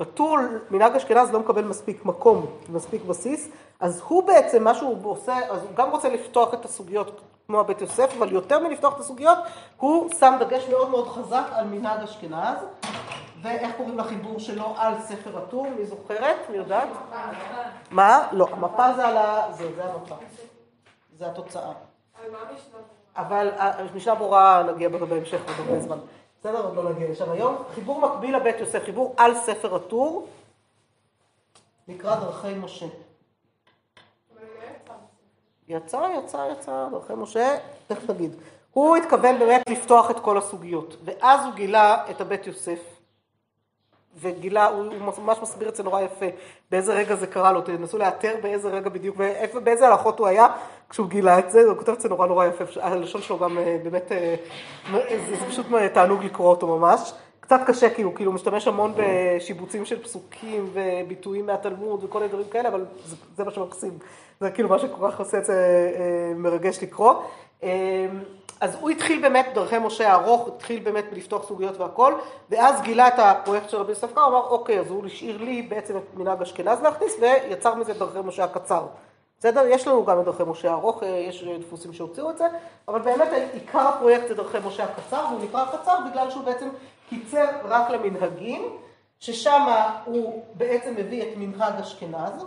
בטור 0.00 0.38
מנהג 0.70 0.96
אשכנז 0.96 1.30
לא 1.30 1.40
מקבל 1.40 1.64
מספיק 1.64 2.04
מקום, 2.04 2.46
מספיק 2.68 3.02
בסיס, 3.04 3.48
אז 3.80 4.02
הוא 4.08 4.22
בעצם, 4.22 4.64
מה 4.64 4.74
שהוא 4.74 4.96
עושה, 5.02 5.36
אז 5.50 5.62
הוא 5.62 5.70
גם 5.74 5.90
רוצה 5.90 6.08
לפתוח 6.08 6.54
את 6.54 6.64
הסוגיות 6.64 7.20
כמו 7.50 7.60
הבית 7.60 7.80
יוסף, 7.80 8.14
אבל 8.18 8.32
יותר 8.32 8.58
מלפתוח 8.58 8.94
את 8.94 9.00
הסוגיות, 9.00 9.38
הוא 9.76 10.10
שם 10.18 10.36
דגש 10.40 10.68
מאוד 10.68 10.90
מאוד 10.90 11.08
חזק 11.08 11.42
על 11.52 11.66
מנהג 11.66 12.02
אשכנז, 12.02 12.58
ואיך 13.42 13.76
קוראים 13.76 13.98
לחיבור 13.98 14.38
שלו 14.38 14.74
על 14.76 14.94
ספר 15.00 15.38
הטור, 15.38 15.66
מי 15.78 15.84
זוכרת? 15.84 16.36
מי 16.50 16.56
יודעת? 16.56 16.88
מה? 17.90 18.28
לא, 18.32 18.46
המפה 18.52 18.94
זה 18.94 19.08
על 19.08 19.16
ה... 19.16 19.52
זה, 19.52 19.74
זה 19.74 19.84
המפה. 19.84 20.14
זה 21.18 21.26
התוצאה. 21.26 21.72
אבל 23.16 23.50
משנה 23.94 24.14
ברורה 24.14 24.62
נגיע 24.62 24.88
בהמשך 24.88 25.40
עוד 25.48 25.68
הרבה 25.68 25.80
זמן. 25.80 25.98
בסדר? 26.40 26.64
עוד 26.64 26.76
לא 26.76 26.90
נגיע 26.90 27.10
לשם 27.10 27.30
היום. 27.30 27.56
חיבור 27.74 28.00
מקביל 28.00 28.36
לבית 28.36 28.60
יוסף, 28.60 28.84
חיבור 28.84 29.14
על 29.16 29.34
ספר 29.34 29.74
הטור, 29.74 30.26
נקרא 31.88 32.16
דרכי 32.16 32.54
משה. 32.54 32.86
יצא, 35.70 36.00
יצא, 36.18 36.46
יצא, 36.52 36.86
דרכי 36.90 37.12
משה, 37.16 37.56
תכף 37.86 38.10
נגיד. 38.10 38.32
הוא 38.72 38.96
התכוון 38.96 39.38
באמת 39.38 39.62
לפתוח 39.68 40.10
את 40.10 40.20
כל 40.20 40.38
הסוגיות, 40.38 40.96
ואז 41.04 41.44
הוא 41.44 41.54
גילה 41.54 41.96
את 42.10 42.20
הבית 42.20 42.46
יוסף. 42.46 42.78
וגילה, 44.20 44.66
הוא, 44.66 44.84
הוא 44.84 45.24
ממש 45.24 45.38
מסביר 45.42 45.68
את 45.68 45.76
זה 45.76 45.82
נורא 45.82 46.00
יפה, 46.00 46.26
באיזה 46.70 46.94
רגע 46.94 47.16
זה 47.16 47.26
קרה 47.26 47.52
לו, 47.52 47.60
תנסו 47.60 47.98
לאתר 47.98 48.34
באיזה 48.42 48.68
רגע 48.68 48.88
בדיוק, 48.88 49.16
ואיפה, 49.18 49.60
באיזה 49.60 49.88
הלכות 49.88 50.18
הוא 50.18 50.26
היה 50.26 50.46
כשהוא 50.88 51.08
גילה 51.08 51.38
את 51.38 51.50
זה, 51.50 51.60
הוא 51.60 51.76
כותב 51.76 51.92
את 51.92 52.00
זה 52.00 52.08
נורא 52.08 52.26
נורא 52.26 52.46
יפה, 52.46 52.64
הלשון 52.80 53.22
שלו 53.22 53.38
גם 53.38 53.58
אה, 53.58 53.76
באמת, 53.82 54.12
אה, 54.12 54.34
זה, 54.92 55.36
זה 55.40 55.46
פשוט 55.48 55.66
תענוג 55.92 56.24
לקרוא 56.24 56.48
אותו 56.48 56.78
ממש. 56.78 57.12
קצת 57.50 57.60
קשה 57.66 57.94
כי 57.94 58.02
הוא 58.02 58.14
כאילו 58.14 58.32
משתמש 58.32 58.68
המון 58.68 58.92
בשיבוצים 58.96 59.84
של 59.84 60.02
פסוקים 60.02 60.70
וביטויים 60.72 61.46
מהתלמוד 61.46 62.04
וכל 62.04 62.18
מיני 62.18 62.28
דברים 62.28 62.46
כאלה, 62.50 62.68
אבל 62.68 62.84
זה, 63.04 63.16
זה 63.36 63.44
מה 63.44 63.50
שמקסים. 63.50 63.98
זה 64.40 64.50
כאילו 64.50 64.68
מה 64.68 64.78
שכל 64.78 65.10
כך 65.10 65.18
עושה 65.18 65.38
את 65.38 65.44
זה 65.44 65.54
אה, 65.96 66.32
מרגש 66.36 66.82
לקרוא. 66.82 67.14
אז 68.60 68.76
הוא 68.80 68.90
התחיל 68.90 69.22
באמת, 69.22 69.46
דרכי 69.54 69.78
משה 69.78 70.12
הארוך, 70.12 70.48
התחיל 70.48 70.82
באמת 70.82 71.04
בלפתוח 71.12 71.48
סוגיות 71.48 71.80
והכל, 71.80 72.14
ואז 72.50 72.82
גילה 72.82 73.08
את 73.08 73.14
הפרויקט 73.18 73.70
של 73.70 73.76
רבי 73.76 73.92
יוסף 73.92 74.12
קאר, 74.14 74.26
אמר 74.26 74.46
אוקיי, 74.48 74.80
אז 74.80 74.90
הוא 74.90 75.06
השאיר 75.06 75.42
לי 75.42 75.62
בעצם 75.62 75.96
את 75.96 76.02
מנהג 76.14 76.42
אשכנז 76.42 76.82
להכניס, 76.82 77.16
ויצר 77.20 77.74
מזה 77.74 77.94
דרכי 77.94 78.18
משה 78.24 78.44
הקצר. 78.44 78.86
בסדר? 79.38 79.66
יש 79.66 79.88
לנו 79.88 80.04
גם 80.04 80.20
את 80.20 80.24
דרכי 80.24 80.42
משה 80.46 80.70
הארוך, 80.70 81.02
יש 81.02 81.44
דפוסים 81.44 81.92
שהוציאו 81.92 82.30
את 82.30 82.38
זה, 82.38 82.44
אבל 82.88 83.00
באמת 83.00 83.28
עיקר 83.52 83.88
הפרויקט 83.88 84.28
זה 84.28 84.34
דרכי 84.34 84.58
משה 84.66 84.84
הקצר, 84.84 85.24
והוא 85.30 85.44
נקרא 85.44 85.64
קצר 85.64 85.94
בגלל 86.10 86.30
שהוא 86.30 86.44
בעצם 86.44 86.68
קיצר 87.10 87.46
רק 87.64 87.90
למנהגים, 87.90 88.76
ששם 89.18 89.66
הוא 90.04 90.44
בעצם 90.54 90.94
מביא 90.96 91.22
את 91.22 91.36
מנהג 91.36 91.74
אשכנז, 91.80 92.46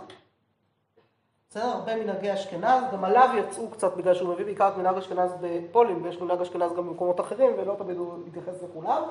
בסדר? 1.50 1.66
הרבה 1.66 1.96
מנהגי 1.96 2.34
אשכנז, 2.34 2.82
גם 2.92 3.04
עליו 3.04 3.28
יצאו 3.38 3.70
קצת 3.70 3.96
בגלל 3.96 4.14
שהוא 4.14 4.34
מביא 4.34 4.44
בעיקר 4.44 4.68
את 4.68 4.76
מנהג 4.76 4.96
אשכנז 4.96 5.30
בפולין, 5.40 6.02
ויש 6.02 6.20
מנהג 6.20 6.40
אשכנז 6.40 6.72
גם 6.72 6.86
במקומות 6.86 7.20
אחרים, 7.20 7.52
ולא 7.58 7.74
תמיד 7.78 7.96
הוא 7.96 8.14
מתייחס 8.26 8.62
לכולם. 8.62 9.02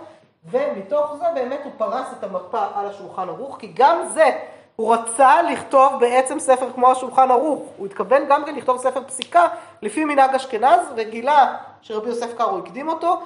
ומתוך 0.46 1.16
זה 1.16 1.26
באמת 1.36 1.60
הוא 1.64 1.72
פרס 1.78 2.08
את 2.20 2.24
המפה 2.24 2.66
על 2.74 2.86
השולחן 2.86 3.30
ערוך, 3.30 3.58
כי 3.60 3.72
גם 3.76 4.06
זה, 4.14 4.40
הוא 4.76 4.94
רצה 4.94 5.42
לכתוב 5.42 6.00
בעצם 6.00 6.40
ספר 6.40 6.72
כמו 6.76 6.92
השולחן 6.92 7.32
ערוך. 7.32 7.62
הוא 7.78 7.86
התכוון 7.86 8.22
גם 8.30 8.46
כן 8.46 8.56
לכתוב 8.56 8.78
ספר 8.78 9.04
פסיקה 9.04 9.48
לפי 9.82 10.06
מנהג 10.06 10.36
אשכנז, 10.36 10.80
וגילה 10.96 11.58
שרבי 11.82 12.10
יוסף 12.10 12.38
קארו 12.38 12.58
הקדים 12.58 12.90
אותו, 12.90 13.22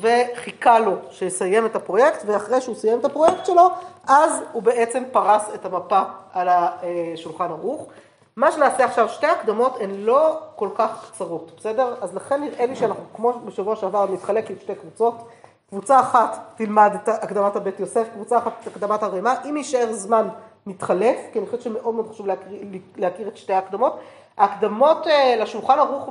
וחיכה 0.00 0.78
לו 0.78 0.92
שיסיים 1.10 1.66
את 1.66 1.76
הפרויקט, 1.76 2.22
ואחרי 2.26 2.60
שהוא 2.60 2.74
סיים 2.74 3.00
את 3.00 3.04
הפרויקט 3.04 3.46
שלו, 3.46 3.68
אז 4.06 4.42
הוא 4.52 4.62
בעצם 4.62 5.02
פרס 5.12 5.42
את 5.54 5.64
המפה 5.64 6.02
על 6.32 6.48
השולחן 6.50 7.50
ערוך. 7.50 7.86
מה 8.36 8.52
שנעשה 8.52 8.84
עכשיו, 8.84 9.08
שתי 9.08 9.26
הקדמות 9.26 9.76
הן 9.80 9.90
לא 9.90 10.38
כל 10.56 10.68
כך 10.74 11.10
קצרות, 11.12 11.52
בסדר? 11.56 11.94
אז 12.00 12.14
לכן 12.14 12.40
נראה 12.40 12.66
לי 12.66 12.76
שאנחנו, 12.76 13.04
כמו 13.14 13.32
בשבוע 13.32 13.76
שעבר, 13.76 14.06
נתחלק 14.12 14.50
לשתי 14.50 14.74
קבוצות. 14.74 15.14
קבוצה 15.70 16.00
אחת 16.00 16.38
תלמד 16.56 16.90
את 16.94 17.08
הקדמת 17.08 17.56
הבית 17.56 17.80
יוסף, 17.80 18.06
קבוצה 18.14 18.38
אחת 18.38 18.52
את 18.62 18.66
הקדמת 18.66 19.02
הרימה. 19.02 19.34
אם 19.44 19.56
יישאר 19.56 19.92
זמן, 19.92 20.28
נתחלף, 20.66 21.16
כי 21.32 21.38
אני 21.38 21.46
חושבת 21.46 21.62
שמאוד 21.62 21.94
מאוד 21.94 22.10
חשוב 22.10 22.26
להכיר, 22.26 22.60
להכיר 22.96 23.28
את 23.28 23.36
שתי 23.36 23.52
ההקדמות. 23.52 23.98
ההקדמות 24.38 25.06
אה, 25.06 25.36
לשולחן 25.36 25.78
ערוך 25.78 26.08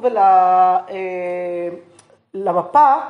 ולמפה 2.34 2.80
אה, 2.80 3.02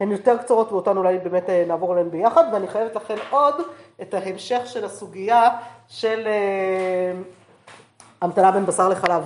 הן 0.00 0.12
יותר 0.12 0.36
קצרות 0.38 0.72
ואותן 0.72 0.96
אולי 0.96 1.18
באמת 1.18 1.50
אה, 1.50 1.64
נעבור 1.68 1.92
עליהן 1.92 2.10
ביחד, 2.10 2.44
ואני 2.52 2.68
חייבת 2.68 2.96
לכן 2.96 3.16
עוד 3.30 3.54
את 4.02 4.14
ההמשך 4.14 4.60
של 4.66 4.84
הסוגיה 4.84 5.48
של... 5.88 6.28
המתנה 8.24 8.50
בין 8.50 8.66
בשר 8.66 8.88
לחלב. 8.88 9.22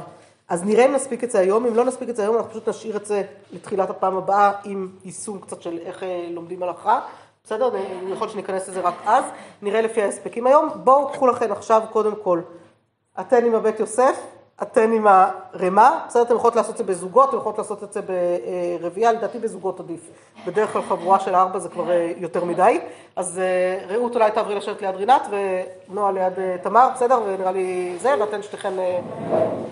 אז 0.48 0.64
נראה 0.64 0.86
אם 0.86 0.92
נספיק 0.92 1.24
את 1.24 1.30
זה 1.30 1.38
היום, 1.38 1.66
אם 1.66 1.74
לא 1.74 1.84
נספיק 1.84 2.08
את 2.08 2.16
זה 2.16 2.22
היום 2.22 2.36
אנחנו 2.36 2.50
פשוט 2.50 2.68
נשאיר 2.68 2.96
את 2.96 3.06
זה 3.06 3.22
לתחילת 3.52 3.90
הפעם 3.90 4.16
הבאה 4.16 4.52
עם 4.64 4.88
יישום 5.04 5.40
קצת 5.40 5.62
של 5.62 5.78
איך 5.84 6.02
אה, 6.02 6.28
לומדים 6.30 6.62
הלכה, 6.62 7.00
בסדר? 7.44 7.70
יכול 7.76 8.26
להיות 8.26 8.30
שניכנס 8.30 8.68
לזה 8.68 8.80
רק 8.80 8.94
אז, 9.06 9.24
נראה 9.62 9.80
לפי 9.80 10.02
ההספקים 10.02 10.46
היום. 10.46 10.68
בואו 10.74 11.08
קחו 11.12 11.26
לכם 11.26 11.52
עכשיו 11.52 11.82
קודם 11.92 12.12
כל, 12.22 12.40
אתן 13.20 13.44
עם 13.44 13.54
הבית 13.54 13.80
יוסף, 13.80 14.20
אתן 14.62 14.92
עם 14.92 15.06
הרמה, 15.06 16.00
בסדר, 16.08 16.22
אתם 16.22 16.36
יכולות 16.36 16.56
לעשות 16.56 16.72
את 16.72 16.76
זה 16.76 16.84
בזוגות, 16.84 17.28
אתם 17.28 17.36
יכולות 17.36 17.58
לעשות 17.58 17.84
את 17.84 17.92
זה 17.92 18.00
ברביעייה, 18.80 19.12
לדעתי 19.12 19.38
בזוגות 19.38 19.80
עדיף. 19.80 20.00
בדרך 20.46 20.72
כלל 20.72 20.82
חבורה 20.82 21.20
של 21.20 21.34
ארבע 21.34 21.58
זה 21.58 21.68
כבר 21.68 21.90
אה, 21.90 22.12
יותר 22.16 22.44
מדי. 22.44 22.80
אז 23.16 23.38
אה, 23.38 23.94
רעות 23.94 24.14
אולי 24.14 24.30
תעברי 24.30 24.54
לשבת 24.54 24.82
ליד 24.82 24.94
רינת, 24.94 25.26
ונועה 25.30 26.12
ליד 26.12 26.38
אה, 26.38 26.56
תמר, 26.62 26.88
בסדר? 26.94 27.20
ונראה 27.26 27.52
לי 27.52 27.96
זה, 28.00 28.14
ואתן 28.20 28.42
שתיכן, 28.42 28.72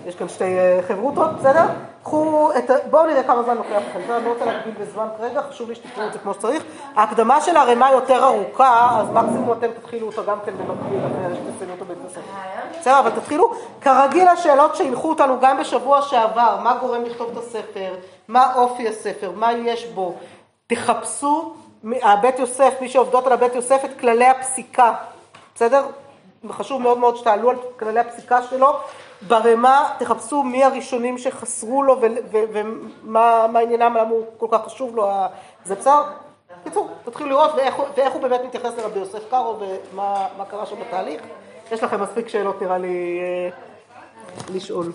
יש 0.05 0.15
כאן 0.15 0.29
שתי 0.29 0.55
חברותות, 0.87 1.29
בסדר? 1.39 1.65
קחו 2.07 2.49
את, 2.57 2.71
בואו 2.89 3.05
נראה 3.05 3.23
כמה 3.23 3.43
זמן 3.43 3.57
לוקח 3.57 3.69
לכם, 3.89 4.13
אני 4.13 4.25
לא 4.25 4.29
רוצה 4.29 4.45
להגביל 4.45 4.73
בזמן 4.79 5.07
כרגע, 5.17 5.41
חשוב 5.49 5.69
לי 5.69 5.75
שתקראו 5.75 6.07
את 6.07 6.13
זה 6.13 6.19
כמו 6.19 6.33
שצריך. 6.33 6.63
ההקדמה 6.95 7.41
של 7.41 7.57
הרמה 7.57 7.91
יותר 7.91 8.23
ארוכה, 8.23 8.99
אז 8.99 9.09
מקסימום 9.09 9.51
אתם 9.51 9.67
תתחילו 9.71 10.07
אותה 10.07 10.21
גם 10.21 10.37
כן 10.45 10.51
במקביל, 10.57 10.99
אחרי 10.99 11.35
שתסיימו 11.35 11.73
אותו 11.73 11.85
בית. 11.85 11.97
בסדר, 12.79 12.99
אבל 12.99 13.09
תתחילו. 13.09 13.53
כרגיל 13.81 14.27
השאלות 14.27 14.75
שהנחו 14.75 15.09
אותנו 15.09 15.39
גם 15.41 15.57
בשבוע 15.57 16.01
שעבר, 16.01 16.57
מה 16.63 16.77
גורם 16.81 17.03
לכתוב 17.03 17.29
את 17.31 17.37
הספר, 17.37 17.95
מה 18.27 18.53
אופי 18.55 18.87
הספר, 18.87 19.31
מה 19.35 19.53
יש 19.53 19.85
בו. 19.85 20.15
תחפשו 20.67 21.53
הבית 22.01 22.39
יוסף, 22.39 22.73
מי 22.81 22.89
שעובדות 22.89 23.27
על 23.27 23.33
הבית 23.33 23.55
יוסף 23.55 23.85
את 23.85 23.99
כללי 23.99 24.27
הפסיקה, 24.27 24.93
בסדר? 25.55 25.85
חשוב 26.51 26.81
מאוד 26.81 26.97
מאוד 26.97 27.17
שתעלו 27.17 27.49
על 27.49 27.55
כללי 27.79 27.99
הפסיקה 27.99 28.41
שלו. 28.41 28.73
ברמה 29.21 29.93
תחפשו 29.99 30.43
מי 30.43 30.63
הראשונים 30.63 31.17
שחסרו 31.17 31.83
לו 31.83 32.01
ומה 32.31 33.59
עניינם, 33.59 33.97
למה 33.97 34.09
הוא 34.09 34.25
כל 34.37 34.47
כך 34.51 34.65
חשוב 34.65 34.95
לו, 34.95 35.09
זה 35.65 35.75
בסדר? 35.75 36.03
בקיצור, 36.61 36.89
תתחילו 37.05 37.29
לראות 37.29 37.51
ואיך, 37.55 37.75
ואיך 37.95 38.13
הוא 38.13 38.21
באמת 38.21 38.41
מתייחס 38.45 38.77
לרבי 38.77 38.99
יוסף 38.99 39.29
קארו 39.29 39.59
ומה 39.59 40.45
קרה 40.49 40.65
שם 40.65 40.75
בתהליך. 40.79 41.21
יש 41.71 41.83
לכם 41.83 42.01
מספיק 42.01 42.27
שאלות 42.27 42.61
נראה 42.61 42.77
לי 42.77 43.19
אה, 43.21 43.49
לשאול. 44.53 44.91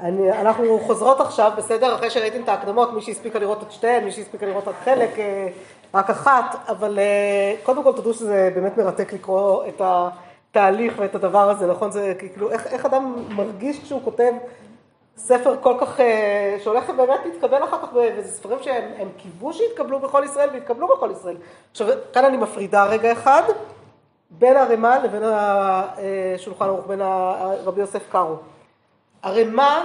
אני, 0.00 0.32
אנחנו 0.32 0.78
חוזרות 0.86 1.20
עכשיו, 1.20 1.52
בסדר? 1.56 1.94
אחרי 1.94 2.10
שראיתם 2.10 2.42
את 2.42 2.48
ההקדמות, 2.48 2.92
מי 2.92 3.02
שהספיקה 3.02 3.38
לראות 3.38 3.62
את 3.62 3.72
שתיהן, 3.72 4.04
מי 4.04 4.12
שהספיקה 4.12 4.46
לראות 4.46 4.68
רק 4.68 4.74
חלק, 4.84 5.18
אה, 5.18 5.48
רק 5.94 6.10
אחת, 6.10 6.56
אבל 6.68 6.98
אה, 6.98 7.54
קודם 7.62 7.82
כל 7.82 7.92
תדעו 7.92 8.14
שזה 8.14 8.50
באמת 8.54 8.78
מרתק 8.78 9.12
לקרוא 9.12 9.64
את 9.68 9.82
התהליך 9.84 10.94
ואת 10.96 11.14
הדבר 11.14 11.50
הזה, 11.50 11.66
נכון? 11.66 11.90
זה 11.90 12.14
כאילו, 12.18 12.50
איך, 12.50 12.66
איך 12.66 12.86
אדם 12.86 13.14
מרגיש 13.28 13.82
כשהוא 13.82 14.00
כותב 14.04 14.32
ספר 15.16 15.56
כל 15.60 15.74
כך, 15.80 16.00
אה, 16.00 16.56
שהולך 16.64 16.90
באמת 16.90 17.20
להתקבל 17.24 17.64
אחר 17.64 17.78
כך, 17.82 17.88
וזה 17.92 18.32
ספרים 18.32 18.58
שהם 18.62 19.08
קיוו 19.16 19.52
שיתקבלו 19.52 20.00
בכל 20.00 20.22
ישראל 20.24 20.48
והתקבלו 20.52 20.88
בכל 20.96 21.10
ישראל. 21.12 21.36
עכשיו, 21.70 21.88
כאן 22.12 22.24
אני 22.24 22.36
מפרידה 22.36 22.84
רגע 22.84 23.12
אחד, 23.12 23.42
בין 24.30 24.56
הרמ"א 24.56 24.98
לבין 25.04 25.22
השולחן 25.24 26.64
ערוך, 26.64 26.86
בין 26.86 27.00
רבי 27.64 27.80
יוסף 27.80 28.02
קארו. 28.12 28.36
הרמ"א, 29.22 29.80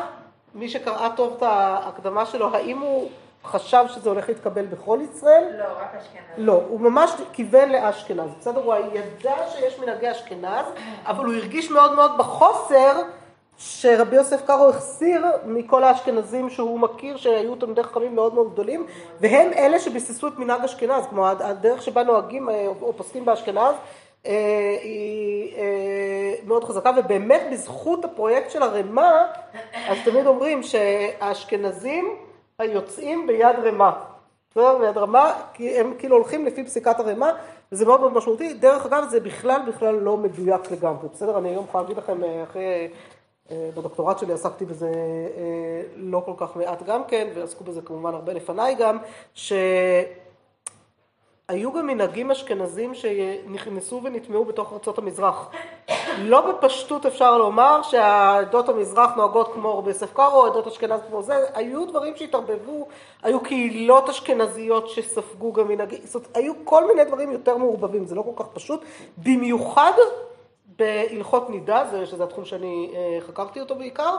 מי 0.55 0.69
שקראה 0.69 1.09
טוב 1.15 1.33
את 1.37 1.43
ההקדמה 1.43 2.25
שלו, 2.25 2.55
האם 2.55 2.79
הוא 2.79 3.09
חשב 3.45 3.85
שזה 3.87 4.09
הולך 4.09 4.29
להתקבל 4.29 4.65
בכל 4.65 4.99
ישראל? 5.03 5.43
לא, 5.57 5.63
רק 5.63 5.95
אשכנז. 5.95 6.21
לא, 6.37 6.61
הוא 6.69 6.81
ממש 6.81 7.11
כיוון 7.33 7.69
לאשכנז, 7.69 8.29
בסדר? 8.39 8.63
הוא 8.63 8.75
ידע 8.93 9.35
שיש 9.47 9.79
מנהגי 9.79 10.11
אשכנז, 10.11 10.65
אבל 11.05 11.25
הוא 11.25 11.33
הרגיש 11.33 11.71
מאוד 11.71 11.95
מאוד 11.95 12.17
בחוסר 12.17 13.01
שרבי 13.57 14.15
יוסף 14.15 14.45
קארו 14.45 14.69
החסיר 14.69 15.25
מכל 15.45 15.83
האשכנזים 15.83 16.49
שהוא 16.49 16.79
מכיר 16.79 17.17
שהיו 17.17 17.55
תלמידי 17.55 17.83
חכמים 17.83 18.15
מאוד 18.15 18.33
מאוד 18.33 18.53
גדולים 18.53 18.85
והם 19.21 19.53
אלה 19.53 19.79
שביססו 19.79 20.27
את 20.27 20.37
מנהג 20.37 20.63
אשכנז, 20.63 21.05
כמו 21.09 21.27
הדרך 21.27 21.81
שבה 21.81 22.03
נוהגים 22.03 22.49
אה, 22.49 22.67
או 22.81 22.93
פוסקים 22.97 23.25
באשכנז 23.25 23.75
אה, 24.25 24.77
היא 24.81 25.57
אה, 25.57 26.33
מאוד 26.45 26.63
חזקה, 26.63 26.91
ובאמת 26.97 27.41
בזכות 27.51 28.05
הפרויקט 28.05 28.51
של 28.51 28.63
הרמ"א, 28.63 29.11
אז 29.87 29.97
תמיד 30.05 30.25
אומרים 30.25 30.63
שהאשכנזים 30.63 32.15
היוצאים 32.59 33.27
ביד 33.27 33.55
רמ"א. 33.63 33.91
בסדר? 34.51 34.77
ביד 34.77 34.97
רמ"א, 34.97 35.31
כי 35.53 35.79
הם 35.79 35.93
כאילו 35.97 36.15
הולכים 36.15 36.45
לפי 36.45 36.63
פסיקת 36.63 36.99
הרמ"א, 36.99 37.31
וזה 37.71 37.85
מאוד 37.85 37.99
מאוד 37.99 38.13
משמעותי. 38.13 38.53
דרך 38.53 38.85
אגב, 38.85 39.07
זה 39.09 39.19
בכלל 39.19 39.61
בכלל 39.67 39.95
לא 39.95 40.17
מדויק 40.17 40.71
לגמרי, 40.71 41.07
בסדר? 41.13 41.37
אני 41.37 41.49
היום 41.49 41.65
יכולה 41.65 41.81
להגיד 41.83 41.97
לכם, 41.97 42.23
אה, 42.23 42.43
אחרי, 42.43 42.89
בדוקטורט 43.51 44.19
שלי 44.19 44.33
עסקתי 44.33 44.65
בזה 44.65 44.91
לא 45.95 46.21
כל 46.25 46.33
כך 46.37 46.55
מעט 46.55 46.83
גם 46.83 47.03
כן, 47.07 47.27
ועסקו 47.35 47.63
בזה 47.63 47.81
כמובן 47.81 48.13
הרבה 48.13 48.33
לפניי 48.33 48.75
גם, 48.75 48.97
ש... 49.33 49.53
היו 51.47 51.73
גם 51.73 51.87
מנהגים 51.87 52.31
אשכנזים 52.31 52.93
שנכנסו 52.93 54.01
ונטמעו 54.03 54.45
בתוך 54.45 54.73
ארצות 54.73 54.97
המזרח. 54.97 55.49
לא 56.17 56.51
בפשטות 56.51 57.05
אפשר 57.05 57.37
לומר 57.37 57.81
שהעדות 57.81 58.69
המזרח 58.69 59.15
נוהגות 59.15 59.53
כמו 59.53 59.77
רבי 59.77 59.91
קארו, 60.13 60.45
עדות 60.45 60.67
אשכנז 60.67 61.01
כמו 61.09 61.21
זה, 61.21 61.45
היו 61.53 61.85
דברים 61.85 62.15
שהתערבבו, 62.15 62.87
היו 63.23 63.39
קהילות 63.39 64.09
אשכנזיות 64.09 64.89
שספגו 64.89 65.53
גם 65.53 65.67
מנהגים, 65.67 65.99
זאת 66.03 66.15
אומרת, 66.15 66.37
היו 66.37 66.53
כל 66.63 66.87
מיני 66.87 67.05
דברים 67.05 67.31
יותר 67.31 67.57
מעורבבים, 67.57 68.05
זה 68.05 68.15
לא 68.15 68.21
כל 68.21 68.43
כך 68.43 68.49
פשוט, 68.53 68.83
במיוחד 69.17 69.91
בהלכות 70.79 71.49
נידה, 71.49 72.05
שזה 72.05 72.23
התחום 72.23 72.45
שאני 72.45 72.91
אה, 72.95 73.21
חקרתי 73.21 73.59
אותו 73.59 73.75
בעיקר, 73.75 74.15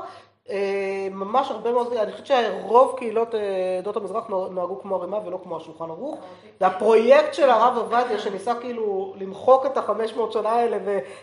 ממש 1.11 1.51
הרבה 1.51 1.73
מאוד, 1.73 1.93
אני 1.93 2.13
חושבת 2.13 2.27
שרוב 2.27 2.95
קהילות 2.97 3.35
אה, 3.35 3.41
עדות 3.79 3.97
המזרח 3.97 4.25
נוהגו 4.27 4.81
כמו 4.83 4.97
ערימה 4.97 5.19
ולא 5.27 5.39
כמו 5.43 5.57
השולחן 5.57 5.91
ערוך. 5.91 6.19
זה 6.61 6.67
הפרויקט 6.67 7.35
של 7.35 7.51
הרב 7.51 7.77
עובדיה 7.77 8.19
שניסה 8.19 8.55
כאילו 8.55 9.15
למחוק 9.17 9.67
את 9.67 9.77
החמש 9.77 10.15
מאות 10.17 10.33
שנה 10.33 10.49
האלה 10.49 10.79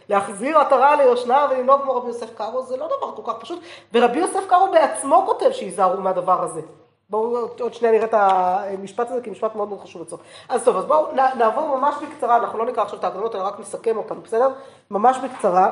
ולהחזיר 0.09 0.59
עטרה 0.59 0.95
ליושנה 0.95 1.47
ולנהוג 1.51 1.81
כמו 1.81 1.95
רבי 1.95 2.07
יוסף 2.07 2.35
קארו, 2.35 2.63
זה 2.63 2.77
לא 2.77 2.87
דבר 2.87 3.15
כל 3.15 3.31
כך 3.31 3.39
פשוט. 3.39 3.59
ורבי 3.93 4.19
יוסף 4.19 4.47
קארו 4.47 4.71
בעצמו 4.71 5.23
כותב 5.25 5.51
שיזהרו 5.51 6.01
מהדבר 6.01 6.43
הזה. 6.43 6.61
בואו 7.09 7.47
עוד 7.59 7.73
שנייה 7.73 7.93
נראה 7.93 8.05
את 8.05 8.13
המשפט 8.13 9.11
הזה, 9.11 9.21
כי 9.21 9.29
משפט 9.29 9.55
מאוד 9.55 9.67
מאוד 9.69 9.79
חשוב 9.79 10.01
לצורך. 10.01 10.21
אז 10.49 10.63
טוב, 10.63 10.77
אז 10.77 10.85
בואו 10.85 11.07
נעבור 11.37 11.77
ממש 11.77 11.95
בקצרה, 12.01 12.35
אנחנו 12.35 12.59
לא 12.59 12.65
ניקח 12.65 12.81
עכשיו 12.81 12.99
את 12.99 13.03
ההקדמות, 13.03 13.35
אלא 13.35 13.43
רק 13.43 13.59
נסכם 13.59 13.97
אותן, 13.97 14.15
בסדר? 14.23 14.49
ממש 14.91 15.17
בקצרה. 15.17 15.71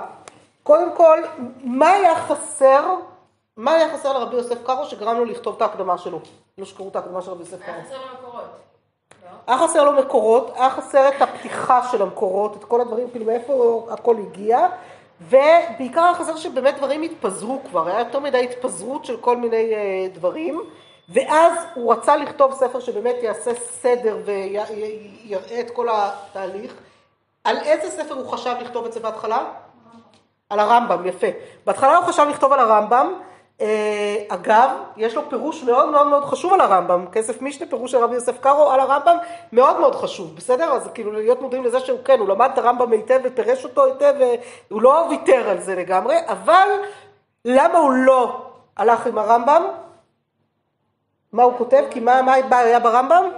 קודם 0.64 0.96
כל, 0.96 1.20
מה 1.64 1.90
היה 1.90 2.16
חסר 2.16 2.96
מה 3.58 3.72
היה 3.72 3.94
חסר 3.94 4.14
לרבי 4.14 4.36
יוסף 4.36 4.66
קארו 4.66 4.86
שגרם 4.86 5.18
לו 5.18 5.26
לכתוב 5.26 5.56
את 5.56 5.62
ההקדמה 5.62 5.98
שלו? 5.98 6.20
לא 6.58 6.66
שקראו 6.66 6.90
את 6.90 6.96
ההקדמה 6.96 7.22
של 7.22 7.32
רבי 7.32 7.40
יוסף 7.40 7.62
קארו. 7.66 7.78
היה 7.78 7.88
חסר 7.88 7.98
לו 7.98 8.14
מקורות. 8.14 8.46
היה 9.48 9.58
חסר 9.58 9.84
לו 9.84 9.92
מקורות, 9.92 10.52
היה 10.56 10.70
חסר 10.70 11.08
את 11.08 11.22
הפתיחה 11.22 11.88
של 11.92 12.02
המקורות, 12.02 12.56
את 12.56 12.64
כל 12.64 12.82
הדברים, 12.82 13.10
כאילו 13.10 13.26
מאיפה 13.26 13.88
הכל 13.92 14.16
הגיע, 14.18 14.68
ובעיקר 15.22 16.04
היה 16.04 16.14
חסר 16.14 16.36
שבאמת 16.36 16.78
דברים 16.78 17.02
התפזרו 17.02 17.62
כבר, 17.70 17.88
היה 17.88 18.00
יותר 18.00 18.20
מדי 18.20 18.44
התפזרות 18.44 19.06
של 19.06 19.18
כל 19.18 19.38
מיני 19.38 19.74
אה, 19.74 20.08
דברים, 20.14 20.62
ואז 21.10 21.54
הוא 21.74 21.94
רצה 21.94 22.16
לכתוב 22.16 22.54
ספר 22.54 22.80
שבאמת 22.80 23.16
יעשה 23.22 23.52
סדר 23.56 24.18
ויראה 24.26 25.60
את 25.60 25.72
כל 25.72 25.88
התהליך. 25.92 26.74
על 27.44 27.58
איזה 27.58 28.04
ספר 28.04 28.14
הוא 28.14 28.32
חשב 28.32 28.56
לכתוב 28.62 28.86
את 28.86 28.94
זה 28.94 29.00
בהתחלה? 29.00 29.46
על 30.50 30.60
הרמב"ם, 30.60 31.06
יפה. 31.06 31.28
בהתחלה 31.66 31.98
הוא 31.98 32.06
חשב 32.06 32.26
לכתוב 32.30 32.54
על 32.54 32.60
הרמב"ם, 32.60 33.14
אגב, 34.28 34.70
יש 34.98 35.16
לו 35.16 35.30
פירוש 35.30 35.64
מאוד 35.64 35.90
מאוד 35.90 36.08
מאוד 36.08 36.26
חשוב 36.26 36.54
על 36.54 36.62
הרמב"ם, 36.62 37.06
כסף 37.12 37.42
משנה, 37.42 37.68
פירוש 37.68 37.92
של 37.92 37.98
רבי 37.98 38.16
יוסף 38.16 38.40
קארו 38.40 38.72
על 38.72 38.80
הרמב"ם, 38.80 39.18
מאוד 39.54 39.80
מאוד 39.80 39.96
חשוב, 39.96 40.36
בסדר? 40.36 40.74
אז 40.74 40.90
כאילו 40.94 41.12
להיות 41.12 41.42
מודעים 41.42 41.64
לזה 41.64 41.80
שהוא 41.80 42.00
כן, 42.06 42.20
הוא 42.20 42.28
למד 42.28 42.50
את 42.54 42.58
הרמב"ם 42.58 42.92
היטב 42.92 43.20
ופירש 43.24 43.64
אותו 43.64 43.86
היטב, 43.86 44.14
והוא 44.70 44.82
לא 44.82 45.06
ויתר 45.10 45.50
על 45.50 45.60
זה 45.60 45.76
לגמרי, 45.76 46.16
אבל 46.28 46.68
למה 47.46 47.78
הוא 47.78 47.92
לא 47.94 48.42
הלך 48.78 49.08
עם 49.08 49.18
הרמב"ם? 49.18 49.64
מה 51.34 51.44
הוא 51.44 51.54
כותב? 51.58 51.84
כי 51.92 52.00
מה, 52.00 52.22
מה 52.22 52.58
היה 52.58 52.80
ברמב"ם? 52.80 53.30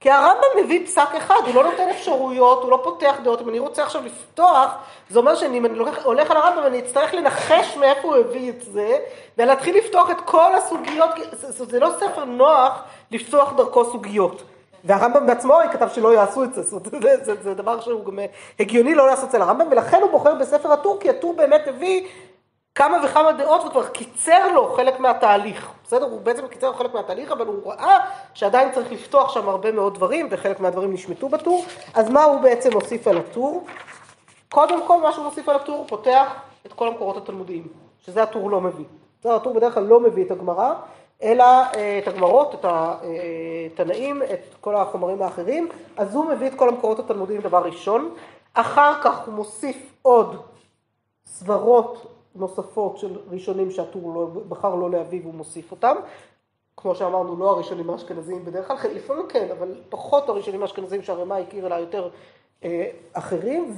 כי 0.00 0.10
הרמב"ם 0.10 0.64
מביא 0.64 0.86
פסק 0.86 1.08
אחד, 1.16 1.40
הוא 1.46 1.54
לא 1.54 1.64
נותן 1.70 1.88
אפשרויות, 1.90 2.62
הוא 2.62 2.70
לא 2.70 2.80
פותח 2.84 3.14
דעות. 3.22 3.40
אם 3.40 3.48
אני 3.48 3.58
רוצה 3.58 3.82
עכשיו 3.82 4.02
לפתוח, 4.04 4.70
זה 5.10 5.18
אומר 5.18 5.34
שאם 5.34 5.66
אני 5.66 5.74
לוקח, 5.74 6.04
הולך 6.04 6.30
על 6.30 6.36
הרמב"ם, 6.36 6.66
אני 6.66 6.78
אצטרך 6.78 7.14
לנחש 7.14 7.76
מאיפה 7.76 8.08
הוא 8.08 8.16
הביא 8.16 8.50
את 8.50 8.62
זה, 8.62 8.98
ולהתחיל 9.38 9.76
לפתוח 9.76 10.10
את 10.10 10.20
כל 10.24 10.54
הסוגיות, 10.54 11.10
זה, 11.32 11.64
זה 11.64 11.80
לא 11.80 11.90
ספר 12.00 12.24
נוח 12.24 12.82
לפתוח 13.10 13.52
דרכו 13.56 13.84
סוגיות. 13.84 14.42
והרמב"ם 14.84 15.26
בעצמו 15.26 15.54
כתב 15.72 15.88
שלא 15.88 16.14
יעשו 16.14 16.44
את 16.44 16.54
זה, 16.54 16.62
זאת 16.62 16.86
אומרת, 16.86 17.02
זה, 17.02 17.34
זה, 17.34 17.42
זה 17.42 17.54
דבר 17.54 17.80
שהוא 17.80 18.04
גם 18.04 18.18
הגיוני 18.60 18.94
לא 18.94 19.06
לעשות 19.06 19.28
אצל 19.28 19.42
הרמב"ם, 19.42 19.66
ולכן 19.70 20.02
הוא 20.02 20.10
בוחר 20.10 20.34
בספר 20.34 20.72
הטור, 20.72 20.98
כי 21.00 21.10
הטור 21.10 21.34
באמת 21.36 21.68
הביא 21.68 22.06
כמה 22.74 22.96
וכמה 23.04 23.32
דעות 23.32 23.64
וכבר 23.64 23.88
קיצר 23.88 24.52
לו 24.52 24.74
חלק 24.76 25.00
מהתהליך, 25.00 25.68
בסדר? 25.90 26.06
הוא 26.06 26.20
בעצם 26.20 26.48
קיצר 26.48 26.72
חלק 26.72 26.94
מהתהליך, 26.94 27.32
אבל 27.32 27.46
הוא 27.46 27.72
ראה 27.72 27.98
שעדיין 28.34 28.72
צריך 28.72 28.92
לפתוח 28.92 29.34
שם 29.34 29.48
הרבה 29.48 29.72
מאוד 29.72 29.94
דברים, 29.94 30.28
וחלק 30.30 30.60
מהדברים 30.60 30.92
נשמטו 30.92 31.28
בטור, 31.28 31.64
אז 31.94 32.10
מה 32.10 32.24
הוא 32.24 32.40
בעצם 32.40 32.72
הוסיף 32.72 33.08
על 33.08 33.18
הטור? 33.18 33.66
קודם 34.48 34.86
כל, 34.86 35.00
מה 35.00 35.12
שהוא 35.12 35.24
מוסיף 35.24 35.48
על 35.48 35.56
הטור, 35.56 35.78
הוא 35.78 35.86
פותח 35.88 36.34
את 36.66 36.72
כל 36.72 36.88
המקורות 36.88 37.16
התלמודיים, 37.16 37.66
שזה 38.00 38.22
הטור 38.22 38.50
לא 38.50 38.60
מביא. 38.60 38.84
בסדר, 39.20 39.34
הטור 39.34 39.54
בדרך 39.54 39.74
כלל 39.74 39.82
לא 39.82 40.00
מביא 40.00 40.24
את 40.24 40.30
הגמרא, 40.30 40.74
אלא 41.22 41.44
אה, 41.44 41.98
את 42.02 42.08
הגמרות, 42.08 42.54
את 42.54 42.64
התנאים, 43.80 44.22
את 44.22 44.54
כל 44.60 44.76
החומרים 44.76 45.22
האחרים, 45.22 45.68
אז 45.96 46.14
הוא 46.14 46.24
מביא 46.24 46.46
את 46.46 46.54
כל 46.54 46.68
המקורות 46.68 46.98
התלמודיים 46.98 47.40
דבר 47.40 47.62
ראשון, 47.64 48.14
אחר 48.54 49.02
כך 49.02 49.26
הוא 49.26 49.34
מוסיף 49.34 49.76
עוד 50.02 50.36
סברות 51.26 52.19
נוספות 52.34 52.98
של 52.98 53.18
ראשונים 53.30 53.70
שהטור 53.70 54.14
לא, 54.14 54.26
בחר 54.48 54.74
לא 54.74 54.90
להביא 54.90 55.20
והוא 55.22 55.34
מוסיף 55.34 55.70
אותם. 55.70 55.96
כמו 56.76 56.94
שאמרנו, 56.94 57.36
לא 57.36 57.50
הראשונים 57.50 57.90
האשכנזיים 57.90 58.44
בדרך 58.44 58.68
כלל, 58.68 58.76
לפעמים 58.94 59.26
כן, 59.28 59.48
אבל 59.58 59.74
פחות 59.88 60.28
הראשונים 60.28 60.62
האשכנזיים 60.62 61.02
שהרמ"א 61.02 61.34
הכיר 61.34 61.66
אלא 61.66 61.74
יותר 61.74 62.08
אה, 62.64 62.90
אחרים, 63.12 63.76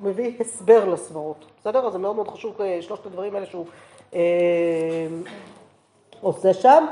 ומביא 0.00 0.32
הסבר 0.40 0.84
לסברות, 0.84 1.44
בסדר? 1.60 1.86
אז 1.86 1.92
זה 1.92 1.98
מאוד 1.98 2.16
מאוד 2.16 2.28
חשוב, 2.28 2.60
אה, 2.60 2.82
שלושת 2.82 3.06
הדברים 3.06 3.34
האלה 3.34 3.46
שהוא 3.46 3.66
אה, 4.14 5.06
עושה 6.20 6.54
שם. 6.54 6.86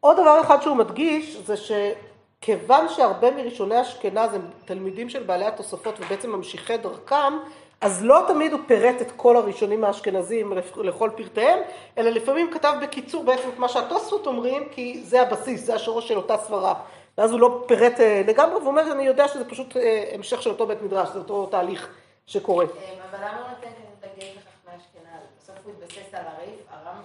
עוד 0.00 0.16
דבר 0.16 0.40
אחד 0.40 0.62
שהוא 0.62 0.76
מדגיש, 0.76 1.36
זה 1.36 1.54
שכיוון 1.56 2.88
שהרבה 2.88 3.30
מראשוני 3.30 3.80
אשכנז 3.80 4.34
הם 4.34 4.42
תלמידים 4.64 5.08
של 5.08 5.22
בעלי 5.22 5.44
התוספות 5.44 6.00
ובעצם 6.00 6.30
ממשיכי 6.30 6.76
דרכם, 6.76 7.32
אז 7.80 8.04
לא 8.04 8.24
תמיד 8.28 8.52
הוא 8.52 8.60
פירט 8.66 9.02
את 9.02 9.12
כל 9.16 9.36
הראשונים 9.36 9.84
האשכנזים 9.84 10.52
לכל 10.76 11.10
פרטיהם, 11.16 11.58
אלא 11.98 12.10
לפעמים 12.10 12.50
כתב 12.52 12.72
בקיצור 12.82 13.24
בעצם 13.24 13.48
את 13.48 13.58
מה 13.58 13.68
שהתוספות 13.68 14.26
אומרים, 14.26 14.68
כי 14.70 15.00
זה 15.04 15.22
הבסיס, 15.22 15.64
זה 15.64 15.74
השורש 15.74 16.08
של 16.08 16.16
אותה 16.16 16.36
סברה. 16.36 16.74
ואז 17.18 17.32
הוא 17.32 17.40
לא 17.40 17.64
פירט 17.68 18.00
אה, 18.00 18.22
לגמרי, 18.26 18.56
והוא 18.56 18.66
אומר, 18.66 18.92
אני 18.92 19.02
יודע 19.02 19.28
שזה 19.28 19.44
פשוט 19.44 19.76
אה, 19.76 20.10
המשך 20.14 20.42
של 20.42 20.50
אותו 20.50 20.66
בית 20.66 20.82
מדרש, 20.82 21.08
זה 21.08 21.18
אותו 21.18 21.46
תהליך 21.46 21.88
שקורה. 22.26 22.64
אבל 22.64 23.18
למה 23.18 23.40
הוא 23.40 23.48
נותן 23.48 23.70
דגש 24.00 24.36
לחכמי 24.36 24.76
אשכנז? 24.76 25.22
בסוף 25.38 25.56
הוא 25.64 25.72
התבסס 25.72 26.14
על 26.14 26.24
הריף, 26.26 26.59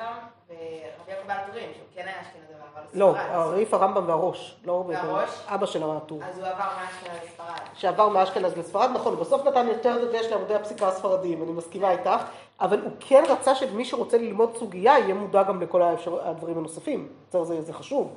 הרמב"ם 0.06 0.28
ורבי 0.50 1.12
יעקב 1.12 1.28
בעל 1.28 1.38
טורים, 1.48 1.70
שהוא 1.74 1.88
כן 1.96 2.08
היה 2.08 2.22
אשכנזי. 2.22 2.46
לא, 2.94 3.18
הריף, 3.18 3.74
הרמב"ם 3.74 4.08
והראש. 4.08 4.56
לא 4.65 4.84
והראש? 4.88 5.46
אבא 5.48 5.65
של 5.65 5.84
הטור. 5.84 6.20
אז 6.24 6.39
הוא 6.39 6.48
עבר 6.48 6.68
מאשכנז 6.78 7.18
לספרד. 7.24 7.60
שעבר 7.74 8.10
מאשכנז 8.10 8.58
לספרד, 8.58 8.89
נכון, 8.94 9.15
בסוף 9.15 9.48
נתן 9.48 9.68
יותר 9.68 10.06
דגש 10.06 10.26
לעמודי 10.26 10.56
הפסיקה 10.56 10.88
הספרדיים, 10.88 11.44
אני 11.44 11.52
מסכימה 11.52 11.91
איתך, 11.91 12.24
אבל 12.62 12.82
הוא 12.82 12.91
כן 13.00 13.24
רצה 13.30 13.56
שמי 13.56 13.86
שרוצה 13.86 14.18
ללמוד 14.18 14.58
סוגיה 14.58 15.00
יהיה 15.00 15.13
מודע 15.13 15.44
גם 15.44 15.62
לכל 15.62 15.82
האפשר... 15.82 16.28
הדברים 16.28 16.58
הנוספים. 16.58 17.08
זה, 17.32 17.62
זה 17.62 17.74
חשוב. 17.74 18.15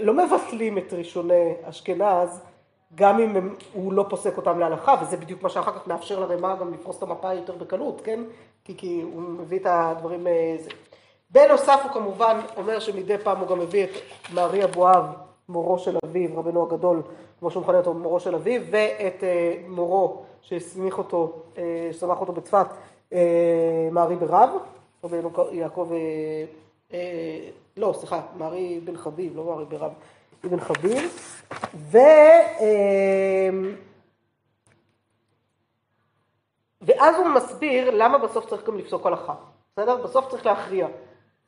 לא 0.00 0.14
מבטלים 0.14 0.78
את 0.78 0.92
ראשוני 0.92 1.54
אשכנז, 1.62 2.40
גם 2.94 3.20
אם 3.20 3.36
הם, 3.36 3.54
הוא 3.72 3.92
לא 3.92 4.06
פוסק 4.08 4.36
אותם 4.36 4.58
להלכה, 4.58 4.94
וזה 5.02 5.16
בדיוק 5.16 5.42
מה 5.42 5.48
שאחר 5.48 5.72
כך 5.72 5.86
מאפשר 5.86 6.20
לרמה 6.20 6.56
גם 6.56 6.74
לפרוס 6.74 6.98
את 6.98 7.02
המפה 7.02 7.34
יותר 7.34 7.54
בקלות, 7.54 8.00
כן? 8.04 8.20
כי, 8.64 8.76
כי 8.76 9.00
הוא 9.02 9.22
מביא 9.22 9.58
את 9.58 9.66
הדברים... 9.66 10.26
אה, 10.26 10.56
זה. 10.58 10.70
בנוסף 11.34 11.80
הוא 11.82 11.92
כמובן 11.92 12.40
אומר 12.56 12.80
שמדי 12.80 13.18
פעם 13.18 13.38
הוא 13.38 13.48
גם 13.48 13.58
מביא 13.58 13.84
את 13.84 13.90
מארי 14.34 14.64
אבואב, 14.64 15.04
מורו 15.48 15.78
של 15.78 15.96
אביו, 16.04 16.38
רבנו 16.38 16.62
הגדול, 16.62 17.02
כמו 17.40 17.50
שהוא 17.50 17.62
מכנה 17.62 17.78
אותו, 17.78 17.94
מורו 17.94 18.20
של 18.20 18.34
אביו, 18.34 18.62
ואת 18.70 19.24
אה, 19.24 19.56
מורו 19.68 20.22
שהסמיך 20.42 20.98
אותו, 20.98 21.32
אה, 21.58 21.90
ששמח 21.92 22.20
אותו 22.20 22.32
בצפת, 22.32 22.66
מארי 23.92 24.16
ברב, 24.16 24.50
רבנו 25.04 25.30
יעקב 25.52 25.90
לא, 27.76 27.94
סליחה, 27.98 28.20
מארי 28.38 28.80
בן 28.84 28.96
חביב, 28.96 29.36
לא 29.36 29.44
מארי 29.44 29.64
ברב, 29.64 29.92
אבן 30.46 30.60
חביב, 30.60 31.30
ו... 31.74 31.98
ואז 36.82 37.16
הוא 37.16 37.28
מסביר 37.28 37.90
למה 37.90 38.18
בסוף 38.18 38.46
צריך 38.46 38.66
גם 38.66 38.78
לפסוק 38.78 39.06
הלכה, 39.06 39.34
בסדר? 39.72 39.96
בסוף 39.96 40.28
צריך 40.28 40.46
להכריע. 40.46 40.86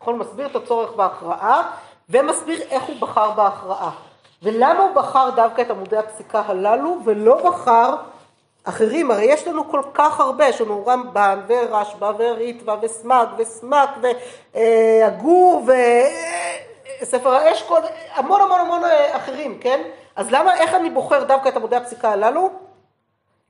נכון? 0.00 0.18
מסביר 0.18 0.46
את 0.46 0.56
הצורך 0.56 0.92
בהכרעה, 0.92 1.70
ומסביר 2.08 2.62
איך 2.70 2.84
הוא 2.84 2.96
בחר 3.00 3.30
בהכרעה. 3.30 3.90
ולמה 4.42 4.82
הוא 4.82 4.94
בחר 4.94 5.30
דווקא 5.36 5.62
את 5.62 5.70
עמודי 5.70 5.96
הפסיקה 5.96 6.42
הללו, 6.46 6.98
ולא 7.04 7.50
בחר 7.50 7.94
אחרים, 8.64 9.10
הרי 9.10 9.24
יש 9.24 9.48
לנו 9.48 9.70
כל 9.70 9.82
כך 9.94 10.20
הרבה, 10.20 10.48
יש 10.48 10.60
לנו 10.60 10.86
רמב"ן 10.86 11.40
ורשב"א 11.48 12.12
וריטב"א 12.18 12.76
וסמ"ג 12.82 13.26
וסמ"ק 13.38 13.88
והגור 14.54 15.68
וספר 17.02 17.34
האשכול, 17.34 17.80
המון 18.14 18.40
המון 18.40 18.60
המון 18.60 18.84
אה, 18.84 19.16
אחרים, 19.16 19.58
כן? 19.58 19.82
אז 20.16 20.30
למה, 20.30 20.60
איך 20.60 20.74
אני 20.74 20.90
בוחר 20.90 21.24
דווקא 21.24 21.48
את 21.48 21.56
עמודי 21.56 21.76
הפסיקה 21.76 22.10
הללו? 22.10 22.50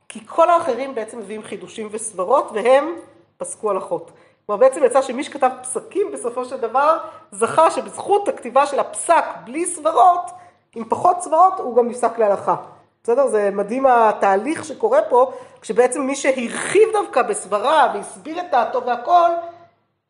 כי 0.09 0.20
כל 0.26 0.50
האחרים 0.50 0.94
בעצם 0.94 1.18
מביאים 1.18 1.42
חידושים 1.42 1.88
וסברות 1.90 2.50
והם 2.54 2.94
פסקו 3.38 3.70
הלכות. 3.70 4.11
כלומר 4.46 4.61
בעצם 4.61 4.85
יצא 4.85 5.02
שמי 5.02 5.24
שכתב 5.24 5.50
פסקים 5.62 6.12
בסופו 6.12 6.44
של 6.44 6.56
דבר 6.56 6.98
זכה 7.32 7.70
שבזכות 7.70 8.28
הכתיבה 8.28 8.66
של 8.66 8.80
הפסק 8.80 9.24
בלי 9.44 9.66
סברות, 9.66 10.30
עם 10.74 10.85
פחות 10.88 11.20
סברות, 11.20 11.52
הוא 11.59 11.76
גם 11.76 11.88
נפסק 11.88 12.18
להלכה. 12.18 12.54
בסדר? 13.02 13.26
זה 13.26 13.50
מדהים 13.52 13.87
התהליך 13.87 14.64
שקורה 14.64 15.02
פה, 15.02 15.32
כשבעצם 15.61 16.02
מי 16.02 16.16
שהרחיב 16.16 16.88
דווקא 16.92 17.22
בסברה 17.22 17.92
והסביר 17.94 18.40
את 18.40 18.50
דעתו 18.50 18.85
והכל, 18.87 19.30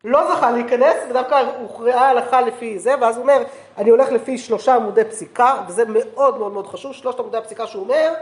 לא 0.05 0.35
זכה 0.35 0.51
להיכנס, 0.51 0.97
ודווקא 1.11 1.43
הוכרעה 1.61 2.09
הלכה 2.11 2.41
לפי 2.41 2.79
זה, 2.79 2.95
ואז 3.01 3.17
הוא 3.17 3.23
אומר, 3.23 3.43
אני 3.79 3.91
הולך 3.91 4.13
לפי 4.13 4.39
שלושה 4.39 4.75
עמודי 4.75 5.05
פסיקה, 5.05 5.55
וזה 5.69 5.85
מאוד 5.89 6.39
מאוד 6.39 6.53
מאוד 6.53 6.67
חשוב, 6.67 6.93
שלושת 6.93 7.21
עמודי 7.21 7.37
הפסיקה 7.37 7.67
שהוא 7.67 7.83
אומר, 7.83 8.15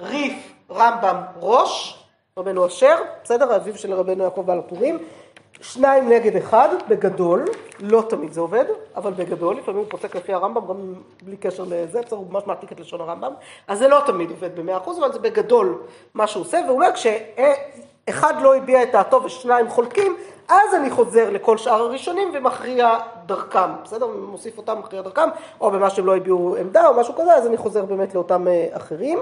ריף, 0.00 0.52
רמב"ם, 0.70 1.16
ראש, 1.36 2.03
רבנו 2.38 2.66
אשר, 2.66 2.94
בסדר? 3.24 3.56
אביו 3.56 3.78
של 3.78 3.94
רבנו 3.94 4.24
יעקב 4.24 4.46
בעל 4.46 4.58
הטורים, 4.58 4.98
שניים 5.60 6.08
נגד 6.08 6.36
אחד, 6.36 6.68
בגדול, 6.88 7.44
לא 7.80 8.02
תמיד 8.08 8.32
זה 8.32 8.40
עובד, 8.40 8.64
אבל 8.96 9.12
בגדול, 9.12 9.56
לפעמים 9.56 9.80
הוא 9.80 9.90
פוסק 9.90 10.16
לפי 10.16 10.32
הרמב"ם, 10.32 10.66
גם 10.66 10.94
בלי 11.22 11.36
קשר 11.36 11.64
לזה, 11.68 12.00
בסדר, 12.02 12.16
הוא 12.16 12.26
ממש 12.30 12.42
מעתיק 12.46 12.72
את 12.72 12.80
לשון 12.80 13.00
הרמב"ם, 13.00 13.32
אז 13.68 13.78
זה 13.78 13.88
לא 13.88 14.02
תמיד 14.06 14.30
עובד 14.30 14.56
במאה 14.56 14.76
אחוז, 14.76 14.98
אבל 14.98 15.12
זה 15.12 15.18
בגדול 15.18 15.82
מה 16.14 16.26
שהוא 16.26 16.40
עושה, 16.40 16.60
אומר, 16.68 16.88
כשאחד 16.94 18.34
לא 18.42 18.56
הביע 18.56 18.82
את 18.82 18.92
דעתו 18.92 19.22
ושניים 19.24 19.68
חולקים, 19.68 20.16
אז 20.48 20.74
אני 20.74 20.90
חוזר 20.90 21.30
לכל 21.30 21.58
שאר 21.58 21.80
הראשונים 21.82 22.28
ומכריע 22.34 22.98
דרכם, 23.26 23.70
בסדר? 23.84 24.06
מוסיף 24.06 24.58
אותם, 24.58 24.78
מכריע 24.78 25.02
דרכם, 25.02 25.28
או 25.60 25.70
במה 25.70 25.90
שהם 25.90 26.06
לא 26.06 26.16
הביעו 26.16 26.56
עמדה 26.60 26.88
או 26.88 26.94
משהו 26.94 27.14
כזה, 27.14 27.34
אז 27.34 27.46
אני 27.46 27.56
חוזר 27.56 27.84
באמת 27.84 28.14
לאותם 28.14 28.48
אה, 28.48 28.66
אחרים. 28.72 29.18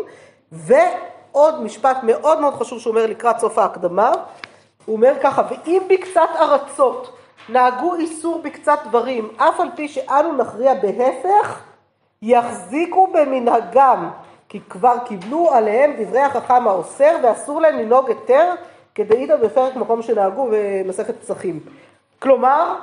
ועוד 1.33 1.63
משפט 1.63 1.97
מאוד 2.03 2.41
מאוד 2.41 2.55
חשוב 2.55 2.81
שהוא 2.81 2.91
אומר 2.91 3.07
לקראת 3.07 3.39
סוף 3.39 3.59
ההקדמה, 3.59 4.13
הוא 4.85 4.97
אומר 4.97 5.13
ככה, 5.23 5.43
ואם 5.51 5.83
בקצת 5.89 6.29
ארצות 6.41 7.17
נהגו 7.49 7.95
איסור 7.95 8.43
בקצת 8.43 8.79
דברים, 8.85 9.29
אף 9.37 9.61
על 9.61 9.69
פי 9.77 9.89
שאנו 9.89 10.33
נכריע 10.33 10.75
בהפך, 10.75 11.61
יחזיקו 12.23 13.07
במנהגם, 13.07 14.11
כי 14.49 14.61
כבר 14.71 14.95
קיבלו 15.05 15.51
עליהם 15.51 15.93
דברי 15.99 16.21
החכם 16.21 16.69
האוסר, 16.69 17.17
ואסור 17.23 17.61
להם 17.61 17.79
לנהוג 17.79 18.09
היתר, 18.09 18.55
כדאיתא 18.95 19.37
בפרק 19.37 19.77
מקום 19.77 20.03
שנהגו 20.03 20.49
במסכת 20.53 21.21
פסחים. 21.21 21.61
כלומר, 22.19 22.75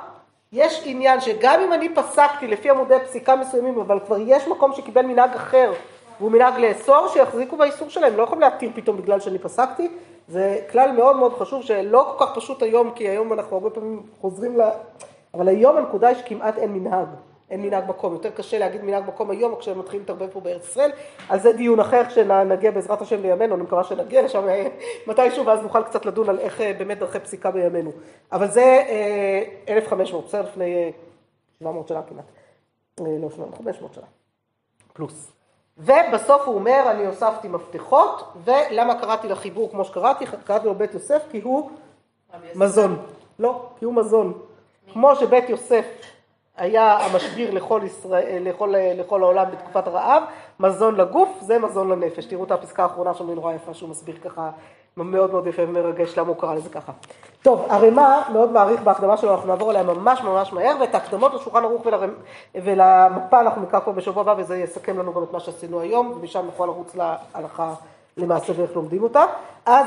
יש 0.52 0.82
עניין 0.84 1.20
שגם 1.20 1.60
אם 1.60 1.72
אני 1.72 1.88
פסקתי 1.94 2.46
לפי 2.46 2.70
עמודי 2.70 2.94
פסיקה 3.04 3.36
מסוימים, 3.36 3.80
אבל 3.80 4.00
כבר 4.06 4.16
יש 4.18 4.48
מקום 4.48 4.72
שקיבל 4.72 5.02
מנהג 5.02 5.34
אחר, 5.34 5.72
והוא 6.20 6.32
מנהג 6.32 6.58
לאסור, 6.58 7.08
שיחזיקו 7.08 7.56
באיסור 7.56 7.88
שלהם, 7.88 8.16
לא 8.16 8.22
יכולים 8.22 8.40
להתיר 8.40 8.70
פתאום 8.74 8.96
בגלל 8.96 9.20
שאני 9.20 9.38
פסקתי, 9.38 9.88
זה 10.28 10.60
כלל 10.70 10.92
מאוד 10.92 11.16
מאוד 11.16 11.32
חשוב 11.32 11.62
שלא 11.62 12.14
כל 12.18 12.26
כך 12.26 12.34
פשוט 12.34 12.62
היום, 12.62 12.90
כי 12.94 13.08
היום 13.08 13.32
אנחנו 13.32 13.56
הרבה 13.56 13.70
פעמים 13.70 14.02
חוזרים 14.20 14.60
ל... 14.60 14.62
אבל 15.34 15.48
היום 15.48 15.76
הנקודה 15.76 16.08
היא 16.08 16.16
שכמעט 16.16 16.58
אין 16.58 16.72
מנהג, 16.72 17.08
אין 17.50 17.62
מנהג 17.62 17.84
מקום. 17.88 18.12
יותר 18.12 18.30
קשה 18.30 18.58
להגיד 18.58 18.84
מנהג 18.84 19.04
מקום 19.06 19.30
היום 19.30 19.54
כשהם 19.56 19.78
מתחילים 19.78 20.00
להתערבב 20.00 20.32
פה 20.32 20.40
בארץ 20.40 20.68
ישראל. 20.68 20.90
על 21.28 21.40
זה 21.40 21.52
דיון 21.52 21.80
אחר 21.80 22.04
כשנגיע 22.04 22.70
בעזרת 22.70 23.02
השם 23.02 23.22
לימינו, 23.22 23.54
אני 23.54 23.62
מקווה 23.62 23.84
שנגיע 23.84 24.22
לשם 24.22 24.48
אה, 24.48 24.68
מתישהו 25.06 25.46
ואז 25.46 25.62
נוכל 25.62 25.82
קצת 25.82 26.06
לדון 26.06 26.28
על 26.28 26.38
איך 26.38 26.60
אה, 26.60 26.72
באמת 26.78 26.98
דרכי 26.98 27.20
פסיקה 27.20 27.50
בימינו. 27.50 27.90
אבל 28.32 28.50
זה 28.50 28.82
1,500, 29.68 30.22
אה, 30.24 30.28
בסדר? 30.28 30.42
לפני 30.42 30.92
700 31.60 31.88
שנה 31.88 32.02
כמעט. 32.02 32.24
לא 33.00 33.30
700, 33.30 33.54
500 33.54 33.94
שנה. 33.94 34.06
פלוס. 34.92 35.39
ובסוף 35.80 36.42
הוא 36.46 36.54
אומר, 36.54 36.82
אני 36.90 37.06
הוספתי 37.06 37.48
מפתחות, 37.48 38.32
ולמה 38.44 39.00
קראתי 39.00 39.28
לחיבור 39.28 39.70
כמו 39.70 39.84
שקראתי? 39.84 40.24
קראתי 40.44 40.66
לו 40.66 40.74
בית 40.74 40.94
יוסף 40.94 41.22
כי 41.30 41.40
הוא 41.40 41.70
מזון. 42.54 42.96
לא, 43.38 43.66
כי 43.78 43.84
הוא 43.84 43.94
מזון. 43.94 44.32
כמו 44.92 45.16
שבית 45.16 45.48
יוסף 45.48 45.84
היה 46.56 46.98
המשביר 46.98 47.50
לכל, 47.50 47.80
ישראל, 47.84 48.42
לכל, 48.44 48.74
לכל 48.94 49.22
העולם 49.22 49.50
בתקופת 49.50 49.86
הרעב, 49.86 50.22
מזון 50.60 50.96
לגוף 50.96 51.38
זה 51.40 51.58
מזון 51.58 51.88
לנפש. 51.88 52.26
תראו 52.26 52.44
את 52.44 52.50
הפסקה 52.50 52.82
האחרונה 52.82 53.14
שם, 53.14 53.28
היא 53.28 53.34
נורא 53.34 53.52
יפה, 53.52 53.74
שהוא 53.74 53.90
מסביר 53.90 54.16
ככה, 54.24 54.50
מאוד 54.96 55.30
מאוד 55.30 55.46
יפה 55.46 55.62
ומרגש 55.68 56.18
למה 56.18 56.28
הוא 56.28 56.36
קרא 56.36 56.54
לזה 56.54 56.68
ככה. 56.68 56.92
טוב, 57.42 57.66
ערימה 57.68 58.22
מאוד 58.32 58.52
מעריך 58.52 58.80
בהקדמה 58.82 59.16
שלו, 59.16 59.34
אנחנו 59.34 59.48
נעבור 59.48 59.70
עליה 59.70 59.82
ממש 59.82 60.22
ממש 60.22 60.52
מהר, 60.52 60.76
ואת 60.80 60.94
ההקדמות 60.94 61.34
לשולחן 61.34 61.64
ערוך 61.64 61.86
ולרמ... 61.86 62.10
ולמפה 62.54 63.40
אנחנו 63.40 63.62
נקרא 63.62 63.80
כבר 63.80 63.92
בשבוע 63.92 64.20
הבא, 64.20 64.34
וזה 64.38 64.58
יסכם 64.58 64.98
לנו 64.98 65.14
גם 65.14 65.22
את 65.22 65.32
מה 65.32 65.40
שעשינו 65.40 65.80
היום, 65.80 66.12
ומשם 66.16 66.44
נוכל 66.46 66.66
לרוץ 66.66 66.94
להלכה 66.94 67.74
למעשה 68.16 68.52
ואיך 68.56 68.76
לומדים 68.76 69.02
אותה. 69.02 69.24
אז 69.66 69.86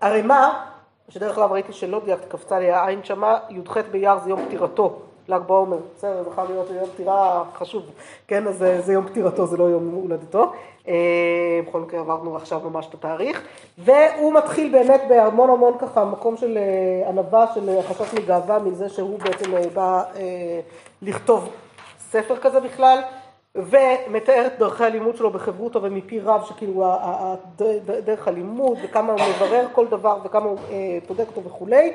ערימה, 0.00 0.62
שדרך 1.08 1.38
אגב 1.38 1.52
ראיתי 1.52 1.72
שלא 1.72 2.00
דייקת, 2.04 2.24
קפצה 2.28 2.58
לי 2.58 2.70
העין 2.70 3.04
שמה, 3.04 3.38
י"ח 3.50 3.76
באייר 3.90 4.18
זה 4.18 4.30
יום 4.30 4.46
פטירתו. 4.46 4.98
ל"ג 5.28 5.40
בעומר, 5.46 5.78
בסדר, 5.96 6.22
חייב 6.34 6.50
להיות 6.50 6.70
יום 6.70 6.86
פטירה 6.94 7.44
חשוב, 7.54 7.82
כן, 8.28 8.46
אז 8.46 8.64
זה 8.80 8.92
יום 8.92 9.06
פטירתו, 9.06 9.46
זה 9.46 9.56
לא 9.56 9.64
יום 9.64 9.90
הולדתו. 9.90 10.52
אה, 10.88 11.60
בכל 11.68 11.80
מקרה 11.80 12.00
עברנו 12.00 12.36
עכשיו 12.36 12.60
ממש 12.60 12.86
את 12.86 12.94
התאריך, 12.94 13.42
והוא 13.78 14.32
מתחיל 14.32 14.72
באמת 14.72 15.00
בהמון 15.08 15.50
המון 15.50 15.78
ככה 15.78 16.04
מקום 16.04 16.36
של 16.36 16.58
אה, 16.58 17.08
ענווה, 17.08 17.46
של 17.54 17.80
חשש 17.82 18.14
מגאווה 18.14 18.58
מזה 18.58 18.88
שהוא 18.88 19.18
בעצם 19.18 19.54
אה, 19.54 19.68
בא 19.74 20.02
לכתוב 21.02 21.48
ספר 21.98 22.36
כזה 22.36 22.60
בכלל, 22.60 22.98
ומתאר 23.54 24.46
את 24.46 24.58
דרכי 24.58 24.84
הלימוד 24.84 25.16
שלו 25.16 25.30
בחברותו 25.30 25.82
ומפי 25.82 26.20
רב, 26.20 26.44
שכאילו 26.44 26.84
דרך 28.04 28.28
הלימוד 28.28 28.78
וכמה 28.84 29.12
הוא 29.12 29.20
מברר 29.36 29.66
כל 29.72 29.86
דבר 29.86 30.18
וכמה 30.24 30.44
הוא 30.44 30.58
בודק 31.08 31.24
אותו 31.28 31.44
וכולי. 31.44 31.92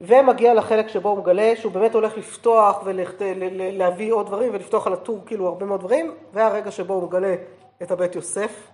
ומגיע 0.00 0.54
לחלק 0.54 0.88
שבו 0.88 1.08
הוא 1.08 1.18
מגלה 1.18 1.52
שהוא 1.56 1.72
באמת 1.72 1.94
הולך 1.94 2.16
לפתוח 2.16 2.82
ולהביא 2.84 4.12
עוד 4.12 4.26
דברים 4.26 4.52
ולפתוח 4.54 4.86
על 4.86 4.92
הטור 4.92 5.20
כאילו 5.26 5.46
הרבה 5.48 5.66
מאוד 5.66 5.80
דברים, 5.80 6.14
והרגע 6.32 6.70
שבו 6.70 6.94
הוא 6.94 7.02
מגלה 7.02 7.34
את 7.82 7.90
הבית 7.90 8.14
יוסף, 8.14 8.68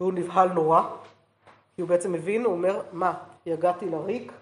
והוא 0.00 0.12
נבהל 0.12 0.48
נורא, 0.48 0.82
כי 1.76 1.82
הוא 1.82 1.88
בעצם 1.88 2.12
מבין, 2.12 2.44
הוא 2.44 2.52
אומר, 2.52 2.80
מה, 2.92 3.14
יגעתי 3.46 3.86
לריק? 3.86 4.32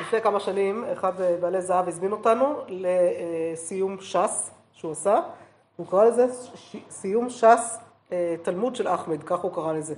לפני 0.00 0.20
כמה 0.20 0.40
שנים 0.40 0.84
אחד 0.92 1.12
בעלי 1.40 1.62
זהב 1.62 1.88
הזמין 1.88 2.12
אותנו 2.12 2.54
לסיום 2.68 4.00
ש"ס 4.00 4.50
שהוא 4.72 4.92
עשה, 4.92 5.20
הוא 5.76 5.86
קרא 5.90 6.04
לזה 6.04 6.26
סיום 6.90 7.30
ש"ס 7.30 7.78
תלמוד 8.42 8.76
של 8.76 8.88
אחמד, 8.88 9.22
כך 9.22 9.40
הוא 9.40 9.54
קרא 9.54 9.72
לזה. 9.72 9.94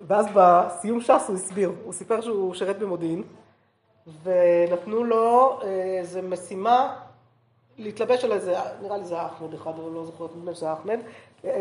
ואז 0.00 0.26
בסיום 0.34 1.00
ש"ס 1.00 1.24
הוא 1.28 1.36
הסביר, 1.36 1.72
הוא 1.84 1.92
סיפר 1.92 2.20
שהוא 2.20 2.54
שירת 2.54 2.78
במודיעין 2.78 3.22
ונתנו 4.22 5.04
לו 5.04 5.58
איזה 5.62 6.22
משימה 6.22 6.96
להתלבש 7.78 8.24
על 8.24 8.32
איזה, 8.32 8.56
נראה 8.82 8.96
לי 8.96 9.04
זה 9.04 9.14
היה 9.14 9.26
אחמד 9.26 9.54
אחד, 9.54 9.70
אני 9.70 9.94
לא 9.94 10.04
זוכרת, 10.04 10.30
נדמה 10.36 10.54
שזה 10.54 10.66
היה 10.66 10.74
אחמד, 10.74 10.98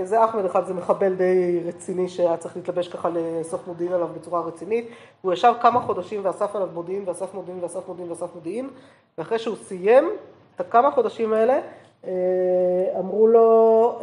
זה 0.03 0.25
אחמד 0.25 0.45
אחד, 0.45 0.65
זה 0.65 0.73
מחבל 0.73 1.13
די 1.13 1.59
רציני 1.65 2.09
שהיה 2.09 2.37
צריך 2.37 2.55
להתלבש 2.55 2.87
ככה 2.87 3.09
לאסוף 3.09 3.67
מודיעין 3.67 3.93
עליו 3.93 4.07
בצורה 4.07 4.41
רצינית, 4.41 4.89
הוא 5.21 5.33
ישב 5.33 5.53
כמה 5.61 5.81
חודשים 5.81 6.21
ואסף 6.25 6.55
עליו 6.55 6.67
מודיעין 6.73 7.03
ואסף 7.07 7.33
מודיעין 7.33 7.63
ואסף 7.63 7.87
מודיעין 7.87 8.09
ואסף 8.11 8.35
מודיעין, 8.35 8.69
ואחרי 9.17 9.39
שהוא 9.39 9.55
סיים 9.55 10.09
את 10.55 10.61
הכמה 10.61 10.91
חודשים 10.91 11.33
האלה, 11.33 11.59
אמרו 12.99 13.27
לו, 13.27 13.99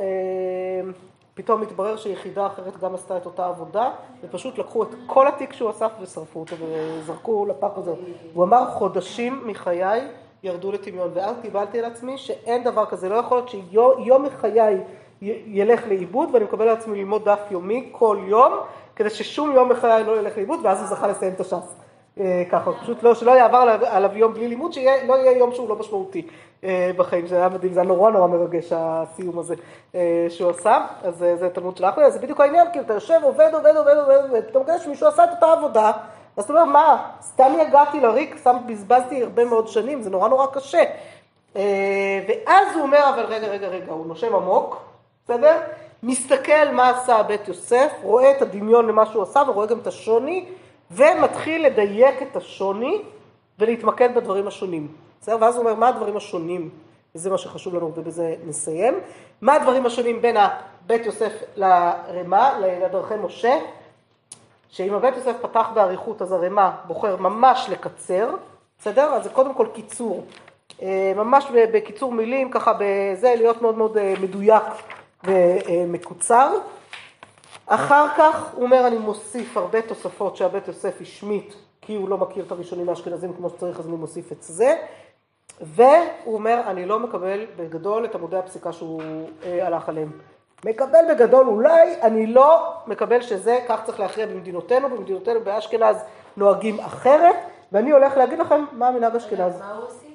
פתאום 1.35 1.62
התברר 1.62 1.97
שיחידה 1.97 2.47
אחרת 2.47 2.81
גם 2.81 2.94
עשתה 2.94 3.16
את 3.16 3.27
אותה 3.27 3.47
עבודה, 3.47 3.90
ופשוט 4.23 4.59
לקחו 4.59 4.83
את 4.83 4.88
כל 5.07 5.29
התיק 5.29 5.53
שהוא 5.53 5.70
אסף 5.70 5.90
ושרפו 6.01 6.40
אותו 6.40 6.57
וזרקו 6.59 7.47
לפח 7.47 7.70
הזה. 7.77 7.92
הוא 8.35 8.44
אמר, 8.44 8.70
חודשים 8.70 9.42
מחיי 9.47 10.01
ירדו 10.42 10.73
לטמיון, 10.73 11.11
ואז 11.14 11.37
קיבלתי 11.42 11.79
על 11.79 11.85
עצמי 11.85 12.18
שאין 12.18 12.64
דבר 12.64 12.87
כזה, 12.87 13.09
לא 13.09 13.14
יכול 13.14 13.37
להיות 13.37 13.49
שיום 13.49 14.25
מחיי 14.25 14.81
ילך 15.47 15.87
לאיבוד, 15.88 16.29
ואני 16.33 16.44
מקבל 16.44 16.68
על 16.68 16.77
עצמי 16.77 16.99
ללמוד 16.99 17.25
דף 17.25 17.40
יומי 17.51 17.88
כל 17.92 18.18
יום, 18.27 18.53
כדי 18.97 19.11
ששום 19.11 19.53
יום 19.53 19.68
מחיי 19.68 20.05
לא 20.05 20.18
ילך 20.18 20.37
לאיבוד, 20.37 20.61
ואז 20.62 20.81
הוא 20.81 20.88
זכה 20.88 21.07
לסיים 21.07 21.33
את 21.33 21.40
הש"ס. 21.40 21.77
ככה, 22.51 22.73
פשוט 22.83 23.03
לא, 23.03 23.14
שלא 23.14 23.31
יעבר 23.31 23.79
עליו 23.87 24.11
יום 24.16 24.35
בלי 24.35 24.49
לימוד, 24.49 24.73
שלא 24.73 25.14
יהיה 25.14 25.38
יום 25.38 25.53
שהוא 25.53 25.68
לא 25.68 25.77
משמעותי 25.77 26.27
בחיים, 26.96 27.27
זה 27.27 27.37
היה 27.37 27.48
מדהים, 27.48 27.72
זה 27.72 27.81
היה 27.81 27.88
נורא 27.88 28.11
נורא 28.11 28.27
מרגש 28.27 28.72
הסיום 28.77 29.38
הזה 29.38 29.55
שהוא 30.29 30.50
עשה, 30.50 30.87
אז 31.03 31.24
זה 31.38 31.48
תלמוד 31.53 31.77
של 31.77 31.85
אחמד, 31.85 32.09
זה 32.09 32.18
בדיוק 32.18 32.40
העניין, 32.40 32.66
כאילו 32.72 32.85
אתה 32.85 32.94
יושב, 32.94 33.20
עובד, 33.22 33.50
עובד, 33.55 33.77
עובד, 33.77 33.96
עובד, 33.96 34.18
ופתאום 34.33 34.64
כזה 34.64 34.79
שמישהו 34.79 35.09
עשה 35.09 35.24
את 35.24 35.29
אותה 35.31 35.53
עבודה, 35.53 35.92
אז 36.37 36.44
אתה 36.44 36.53
אומר, 36.53 36.64
מה, 36.64 37.11
סתם 37.22 37.53
יגעתי 37.61 38.00
לריק, 38.00 38.37
סתם 38.38 38.57
בזבזתי 38.66 39.22
הרבה 39.22 39.44
מאוד 39.44 39.68
שנים, 39.68 40.03
זה 40.03 40.11
נורא 40.11 40.29
נורא 40.29 40.46
קשה. 40.46 40.85
ואז 42.29 42.74
הוא 42.74 42.83
אומר, 42.83 43.11
אבל 43.14 43.24
רגע, 43.24 43.46
רגע, 43.46 43.68
רגע, 43.68 43.92
הוא 43.92 44.07
נושם 44.07 44.35
עמוק, 44.35 44.83
בסדר? 45.24 45.61
מסתכל 46.03 46.70
מה 46.72 46.90
עשה 46.90 47.22
בית 47.22 47.48
יוסף, 47.48 47.92
רואה 48.03 48.31
את 48.31 48.42
הדמיון 48.42 48.87
למה 48.87 49.07
שהוא 49.07 49.22
עשה 49.22 49.42
ורואה 49.46 49.66
גם 49.66 49.79
את 49.79 49.87
השוני, 49.87 50.44
ומתחיל 50.90 51.66
לדייק 51.66 52.22
את 52.22 52.37
השוני 52.37 53.03
ולהתמקד 53.59 54.14
בדברים 54.14 54.46
השונים. 54.46 54.88
בסדר? 55.25 55.37
ואז 55.41 55.57
הוא 55.57 55.61
אומר, 55.63 55.75
מה 55.75 55.89
הדברים 55.89 56.17
השונים? 56.17 56.71
וזה 57.15 57.31
מה 57.31 57.39
שחשוב 57.39 57.75
לנו 57.75 57.93
ובזה 57.97 58.35
נסיים. 58.47 58.95
מה 59.41 59.55
הדברים 59.55 59.87
השונים 59.87 60.23
בין 60.23 60.37
הבית 60.37 61.07
יוסף 61.07 61.33
לרמה, 61.57 62.59
לדרכי 62.61 63.15
משה? 63.23 63.59
שאם 64.69 64.95
הבית 64.95 65.17
יוסף 65.17 65.37
פתח 65.43 65.67
באריכות, 65.75 66.23
אז 66.23 66.33
הרמה 66.33 66.77
בוחר 66.87 67.17
ממש 67.17 67.67
לקצר, 67.71 68.31
בסדר? 68.79 69.15
אז 69.15 69.25
זה 69.25 69.31
קודם 69.31 69.55
כל 69.55 69.67
קיצור. 69.75 70.25
ממש 71.17 71.47
בקיצור 71.73 72.13
מילים, 72.13 72.51
ככה 72.51 72.73
בזה, 72.79 73.35
להיות 73.37 73.63
מאוד 73.63 73.79
מאוד 73.79 73.99
מדויק 74.21 74.65
ומקוצר. 75.25 76.53
אחר 77.67 78.07
כך 78.17 78.51
הוא 78.55 78.65
אומר, 78.65 78.87
אני 78.87 78.99
מוסיף 78.99 79.57
הרבה 79.57 79.83
תוספות 79.83 80.37
שהבית 80.37 80.69
יוסף 80.69 81.01
השמיט, 81.01 81.55
כי 81.81 81.95
הוא 81.95 82.09
לא 82.09 82.19
מכיר 82.19 82.45
את 82.45 82.53
הראשונים 82.53 82.89
האשכנזים 82.89 83.33
כמו 83.33 83.51
שצריך, 83.51 83.79
אז 83.79 83.87
אני 83.87 83.97
מוסיף 83.97 84.33
את 84.33 84.43
זה. 84.43 84.77
והוא 85.61 86.35
אומר, 86.35 86.61
אני 86.67 86.87
לא 86.87 87.01
מקבל 87.01 87.47
בגדול 87.57 88.05
את 88.05 88.14
עמודי 88.14 88.37
הפסיקה 88.37 88.73
שהוא 88.73 89.03
הלך 89.45 89.88
עליהם. 89.88 90.11
מקבל 90.64 91.14
בגדול 91.14 91.47
אולי, 91.47 92.01
אני 92.03 92.27
לא 92.27 92.73
מקבל 92.87 93.23
שזה, 93.23 93.59
כך 93.69 93.85
צריך 93.85 94.01
להכריע 94.01 94.27
במדינותינו, 94.27 94.88
במדינותינו 94.88 95.40
באשכנז 95.40 95.97
נוהגים 96.37 96.81
אחרת, 96.81 97.37
ואני 97.73 97.90
הולך 97.90 98.17
להגיד 98.17 98.38
לכם 98.38 98.64
מה 98.73 98.88
המנהג 98.88 99.17
אשכנז. 99.17 99.59
מה 99.59 99.73
הוא 99.73 99.85
הוסיף? 99.85 100.11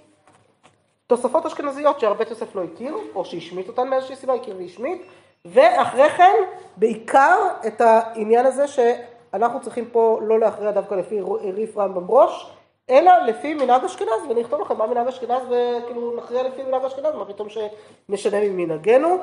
תוספות 1.08 1.46
אשכנזיות 1.46 2.00
שהרבה 2.00 2.24
יוסף 2.30 2.56
לא 2.56 2.64
הכיר, 2.64 2.96
או 3.16 3.26
שהשמיט 3.26 3.68
אותן 3.68 3.88
מאיזושהי 3.88 4.16
סיבה, 4.16 4.34
הכיר 4.34 4.56
והשמיט, 4.60 5.02
ואחרי 5.46 6.10
כן, 6.10 6.36
בעיקר 6.78 7.38
את 7.68 7.82
העניין 7.82 8.46
הזה 8.46 8.68
שאנחנו 8.68 9.62
צריכים 9.62 9.86
פה 9.86 10.20
לא 10.22 10.40
להכריע 10.40 10.72
דווקא 10.72 10.96
לפי 10.96 11.22
ריף 11.56 11.78
רמב"ם 11.78 12.08
בראש, 12.08 12.54
אלא 12.90 13.12
לפי 13.26 13.54
מנהג 13.54 13.84
אשכנז, 13.84 14.28
ואני 14.30 14.42
אכתוב 14.42 14.62
לכם 14.62 14.78
מה 14.78 14.88
מנהג 14.88 15.08
אשכנז, 15.08 15.42
וכאילו 15.46 16.18
נכריע 16.18 16.44
לפי 16.44 16.64
מנהג 16.64 16.86
אשכנז, 16.86 17.16
מה 17.16 17.26
פתאום 17.26 17.48
שנשנה 17.50 18.40
ממנהגנו. 18.40 19.18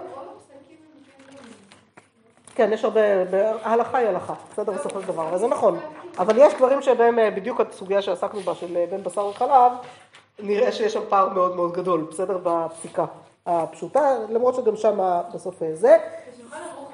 כן, 2.55 2.73
יש 2.73 2.85
הרבה, 2.85 3.01
ההלכה 3.63 3.99
היא 3.99 4.09
הלכה, 4.09 4.35
בסדר 4.53 4.73
בסופו 4.73 5.01
של 5.01 5.07
דבר, 5.07 5.29
וזה 5.33 5.47
נכון, 5.47 5.79
אבל 6.19 6.35
יש 6.39 6.55
דברים 6.55 6.83
שבהם 6.83 7.19
בדיוק 7.35 7.61
הסוגיה 7.61 8.03
שעסקנו 8.03 8.41
בה, 8.41 8.55
של 8.55 8.85
בין 8.91 9.03
בשר 9.03 9.27
וחלב, 9.27 9.73
נראה 10.39 10.73
שיש 10.73 10.93
שם 10.93 11.03
פער 11.09 11.29
מאוד 11.29 11.57
מאוד 11.57 11.73
גדול, 11.73 12.07
בסדר, 12.11 12.39
בפסיקה 12.43 13.05
הפשוטה, 13.47 14.15
למרות 14.29 14.55
שגם 14.55 14.77
שם 14.77 15.21
בסוף 15.35 15.63
זה. 15.75 15.97
בשולחן 16.33 16.57
ערוך 16.73 16.93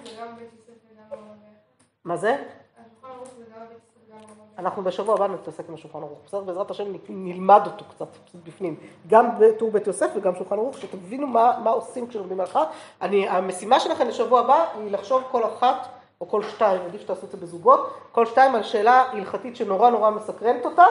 אנחנו 4.58 4.84
בשבוע 4.84 5.14
הבא 5.14 5.26
נתעסק 5.26 5.68
עם 5.68 5.74
השולחן 5.74 5.98
ערוך, 5.98 6.18
בסדר? 6.26 6.40
בעזרת 6.40 6.70
השם 6.70 6.84
נלמד 7.08 7.60
אותו 7.66 7.84
קצת 7.84 8.08
בפנים, 8.46 8.76
גם 9.06 9.28
בטור 9.38 9.70
בית 9.70 9.86
יוסף 9.86 10.10
וגם 10.16 10.34
שולחן 10.34 10.54
ערוך, 10.58 10.78
שתבינו 10.78 11.26
מה, 11.26 11.58
מה 11.64 11.70
עושים 11.70 12.06
כשלומדים 12.06 12.40
הלכה. 12.40 12.64
אני, 13.02 13.28
המשימה 13.28 13.80
שלכם 13.80 14.08
לשבוע 14.08 14.40
הבא 14.40 14.64
היא 14.74 14.90
לחשוב 14.90 15.22
כל 15.30 15.44
אחת, 15.44 15.88
או 16.20 16.28
כל 16.28 16.42
שתיים, 16.42 16.82
עדיף 16.82 17.00
שתעשו 17.00 17.26
את 17.26 17.30
זה 17.30 17.36
בזוגות, 17.36 17.90
כל 18.12 18.26
שתיים 18.26 18.54
על 18.54 18.62
שאלה 18.62 19.04
הלכתית 19.12 19.56
שנורא 19.56 19.90
נורא 19.90 20.10
מסקרנת 20.10 20.64
אותה, 20.64 20.84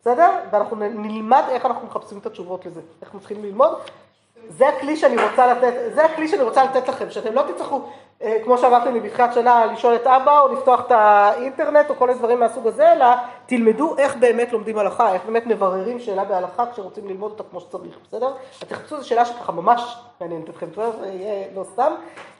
בסדר? 0.00 0.30
ואנחנו 0.50 0.76
נלמד 0.76 1.42
איך 1.48 1.66
אנחנו 1.66 1.86
מחפשים 1.86 2.18
את 2.18 2.26
התשובות 2.26 2.66
לזה, 2.66 2.80
איך 3.02 3.14
מתחילים 3.14 3.44
ללמוד. 3.44 3.72
זה 4.48 4.68
הכלי 4.68 4.96
שאני 4.96 5.22
רוצה 5.22 5.46
לתת, 5.46 5.74
זה 5.94 6.04
הכלי 6.04 6.28
שאני 6.28 6.42
רוצה 6.42 6.64
לתת 6.64 6.88
לכם, 6.88 7.10
שאתם 7.10 7.34
לא 7.34 7.42
תצטרכו, 7.42 7.80
כמו 8.44 8.58
שאמרתם 8.58 8.92
לי 8.92 9.00
בתחילת 9.00 9.34
שנה, 9.34 9.66
לשאול 9.66 9.94
את 9.94 10.06
אבא 10.06 10.40
או 10.40 10.52
לפתוח 10.52 10.80
את 10.80 10.90
האינטרנט 10.90 11.90
או 11.90 11.94
כל 11.94 12.06
מיני 12.06 12.18
דברים 12.18 12.40
מהסוג 12.40 12.66
הזה, 12.66 12.92
אלא 12.92 13.06
תלמדו 13.46 13.96
איך 13.98 14.16
באמת 14.16 14.52
לומדים 14.52 14.78
הלכה, 14.78 15.12
איך 15.12 15.22
באמת 15.24 15.46
מבררים 15.46 16.00
שאלה 16.00 16.24
בהלכה 16.24 16.64
כשרוצים 16.72 17.08
ללמוד 17.08 17.30
אותה 17.30 17.42
כמו 17.50 17.60
שצריך, 17.60 17.98
בסדר? 18.08 18.32
תחפשו 18.58 18.96
זו 18.96 19.08
שאלה 19.08 19.24
שככה 19.24 19.52
ממש 19.52 19.96
מעניינת 20.20 20.50
אתכם, 20.50 20.66
זה 20.74 21.06
יהיה 21.06 21.46
לא 21.54 21.64
סתם. 21.64 21.92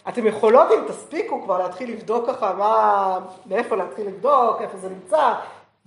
אתם 0.09 0.27
יכולות, 0.27 0.67
אם 0.71 0.89
תספיקו 0.89 1.43
כבר, 1.43 1.59
להתחיל 1.59 1.91
לבדוק 1.91 2.27
ככה 2.27 2.53
מה, 2.53 3.19
מאיפה 3.47 3.77
להתחיל 3.77 4.07
לבדוק, 4.07 4.61
איפה 4.61 4.79
זה 4.79 4.89
נמצא, 4.89 5.35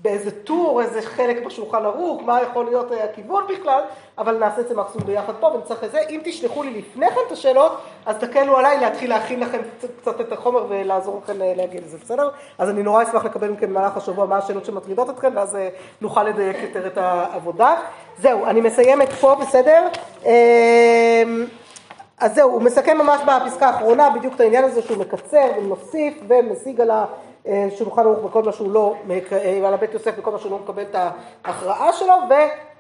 באיזה 0.01 0.31
טור, 0.31 0.81
איזה 0.81 1.01
חלק 1.01 1.45
בשולחן 1.45 1.85
ערוך, 1.85 2.21
מה 2.25 2.41
יכול 2.41 2.65
להיות 2.65 2.91
הכיוון 3.03 3.43
בכלל, 3.49 3.81
אבל 4.17 4.38
נעשה 4.38 4.62
את 4.62 4.67
זה 4.67 4.75
מקסימום 4.75 5.07
ביחד 5.07 5.33
פה 5.39 5.47
ונצטרך 5.47 5.83
את 5.83 5.91
זה. 5.91 5.99
אם 6.09 6.19
תשלחו 6.23 6.63
לי 6.63 6.77
לפני 6.79 7.09
כן 7.09 7.19
את 7.27 7.31
השאלות, 7.31 7.77
אז 8.05 8.15
תקלו 8.15 8.57
עליי 8.57 8.79
להתחיל 8.79 9.09
להכין 9.09 9.39
לכם 9.39 9.57
קצת 10.01 10.21
את 10.21 10.31
החומר 10.31 10.65
ולעזור 10.69 11.21
לכם 11.23 11.33
להגיע 11.38 11.81
לזה, 11.81 11.97
בסדר? 11.97 12.29
אז 12.57 12.69
אני 12.69 12.83
נורא 12.83 13.03
אשמח 13.03 13.25
לקבל 13.25 13.49
מכם 13.49 13.69
במהלך 13.69 13.97
השבוע 13.97 14.25
מה 14.25 14.38
השאלות 14.38 14.65
שמטרידות 14.65 15.09
אתכם, 15.09 15.31
ואז 15.35 15.57
נוכל 16.01 16.23
לדייק 16.23 16.57
יותר 16.62 16.88
את 16.88 16.97
העבודה. 16.97 17.75
זהו, 18.17 18.45
אני 18.45 18.62
מסיימת 18.62 19.09
פה, 19.09 19.35
בסדר? 19.35 19.88
אז 22.17 22.35
זהו, 22.35 22.51
הוא 22.51 22.62
מסכם 22.62 22.97
ממש 22.97 23.21
בפסקה 23.27 23.67
האחרונה 23.67 24.09
בדיוק 24.09 24.35
את 24.35 24.39
העניין 24.39 24.63
הזה 24.63 24.81
שהוא 24.81 24.97
מקצר 24.97 25.45
ומוסיף 25.57 26.13
ומשיג 26.27 26.81
על 26.81 26.91
ה... 26.91 27.05
שולחן 27.77 28.02
ערוך 28.02 28.19
בכל 28.19 28.44
מה 28.44 28.52
שהוא 28.52 28.71
לא, 28.71 28.96
על 29.67 29.73
הבית 29.73 29.94
יוסף 29.94 30.17
בכל 30.17 30.31
מה 30.31 30.40
שהוא 30.40 30.52
לא 30.52 30.60
מקבל 30.63 30.83
את 30.83 30.96
ההכרעה 31.46 31.94
שלו 31.94 32.13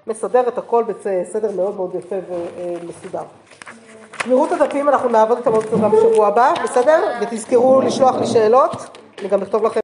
ומסדר 0.07 0.47
את 0.47 0.57
הכל 0.57 0.83
בסדר 0.83 1.51
מאוד 1.55 1.75
מאוד 1.75 1.95
יפה 1.95 2.15
ומסודר. 2.27 3.23
שמירות 4.23 4.51
הדתיים 4.51 4.89
אנחנו 4.89 5.09
נעבוד 5.09 5.37
איתם 5.37 5.53
עוד 5.53 5.65
קצת 5.65 5.77
גם 5.83 5.91
בשבוע 5.91 6.27
הבא, 6.27 6.53
בסדר? 6.63 7.11
ותזכרו 7.21 7.81
לשלוח 7.81 8.15
לי 8.15 8.27
שאלות, 8.27 8.97
אני 9.19 9.27
גם 9.27 9.41
אכתוב 9.41 9.63
לכם 9.63 9.75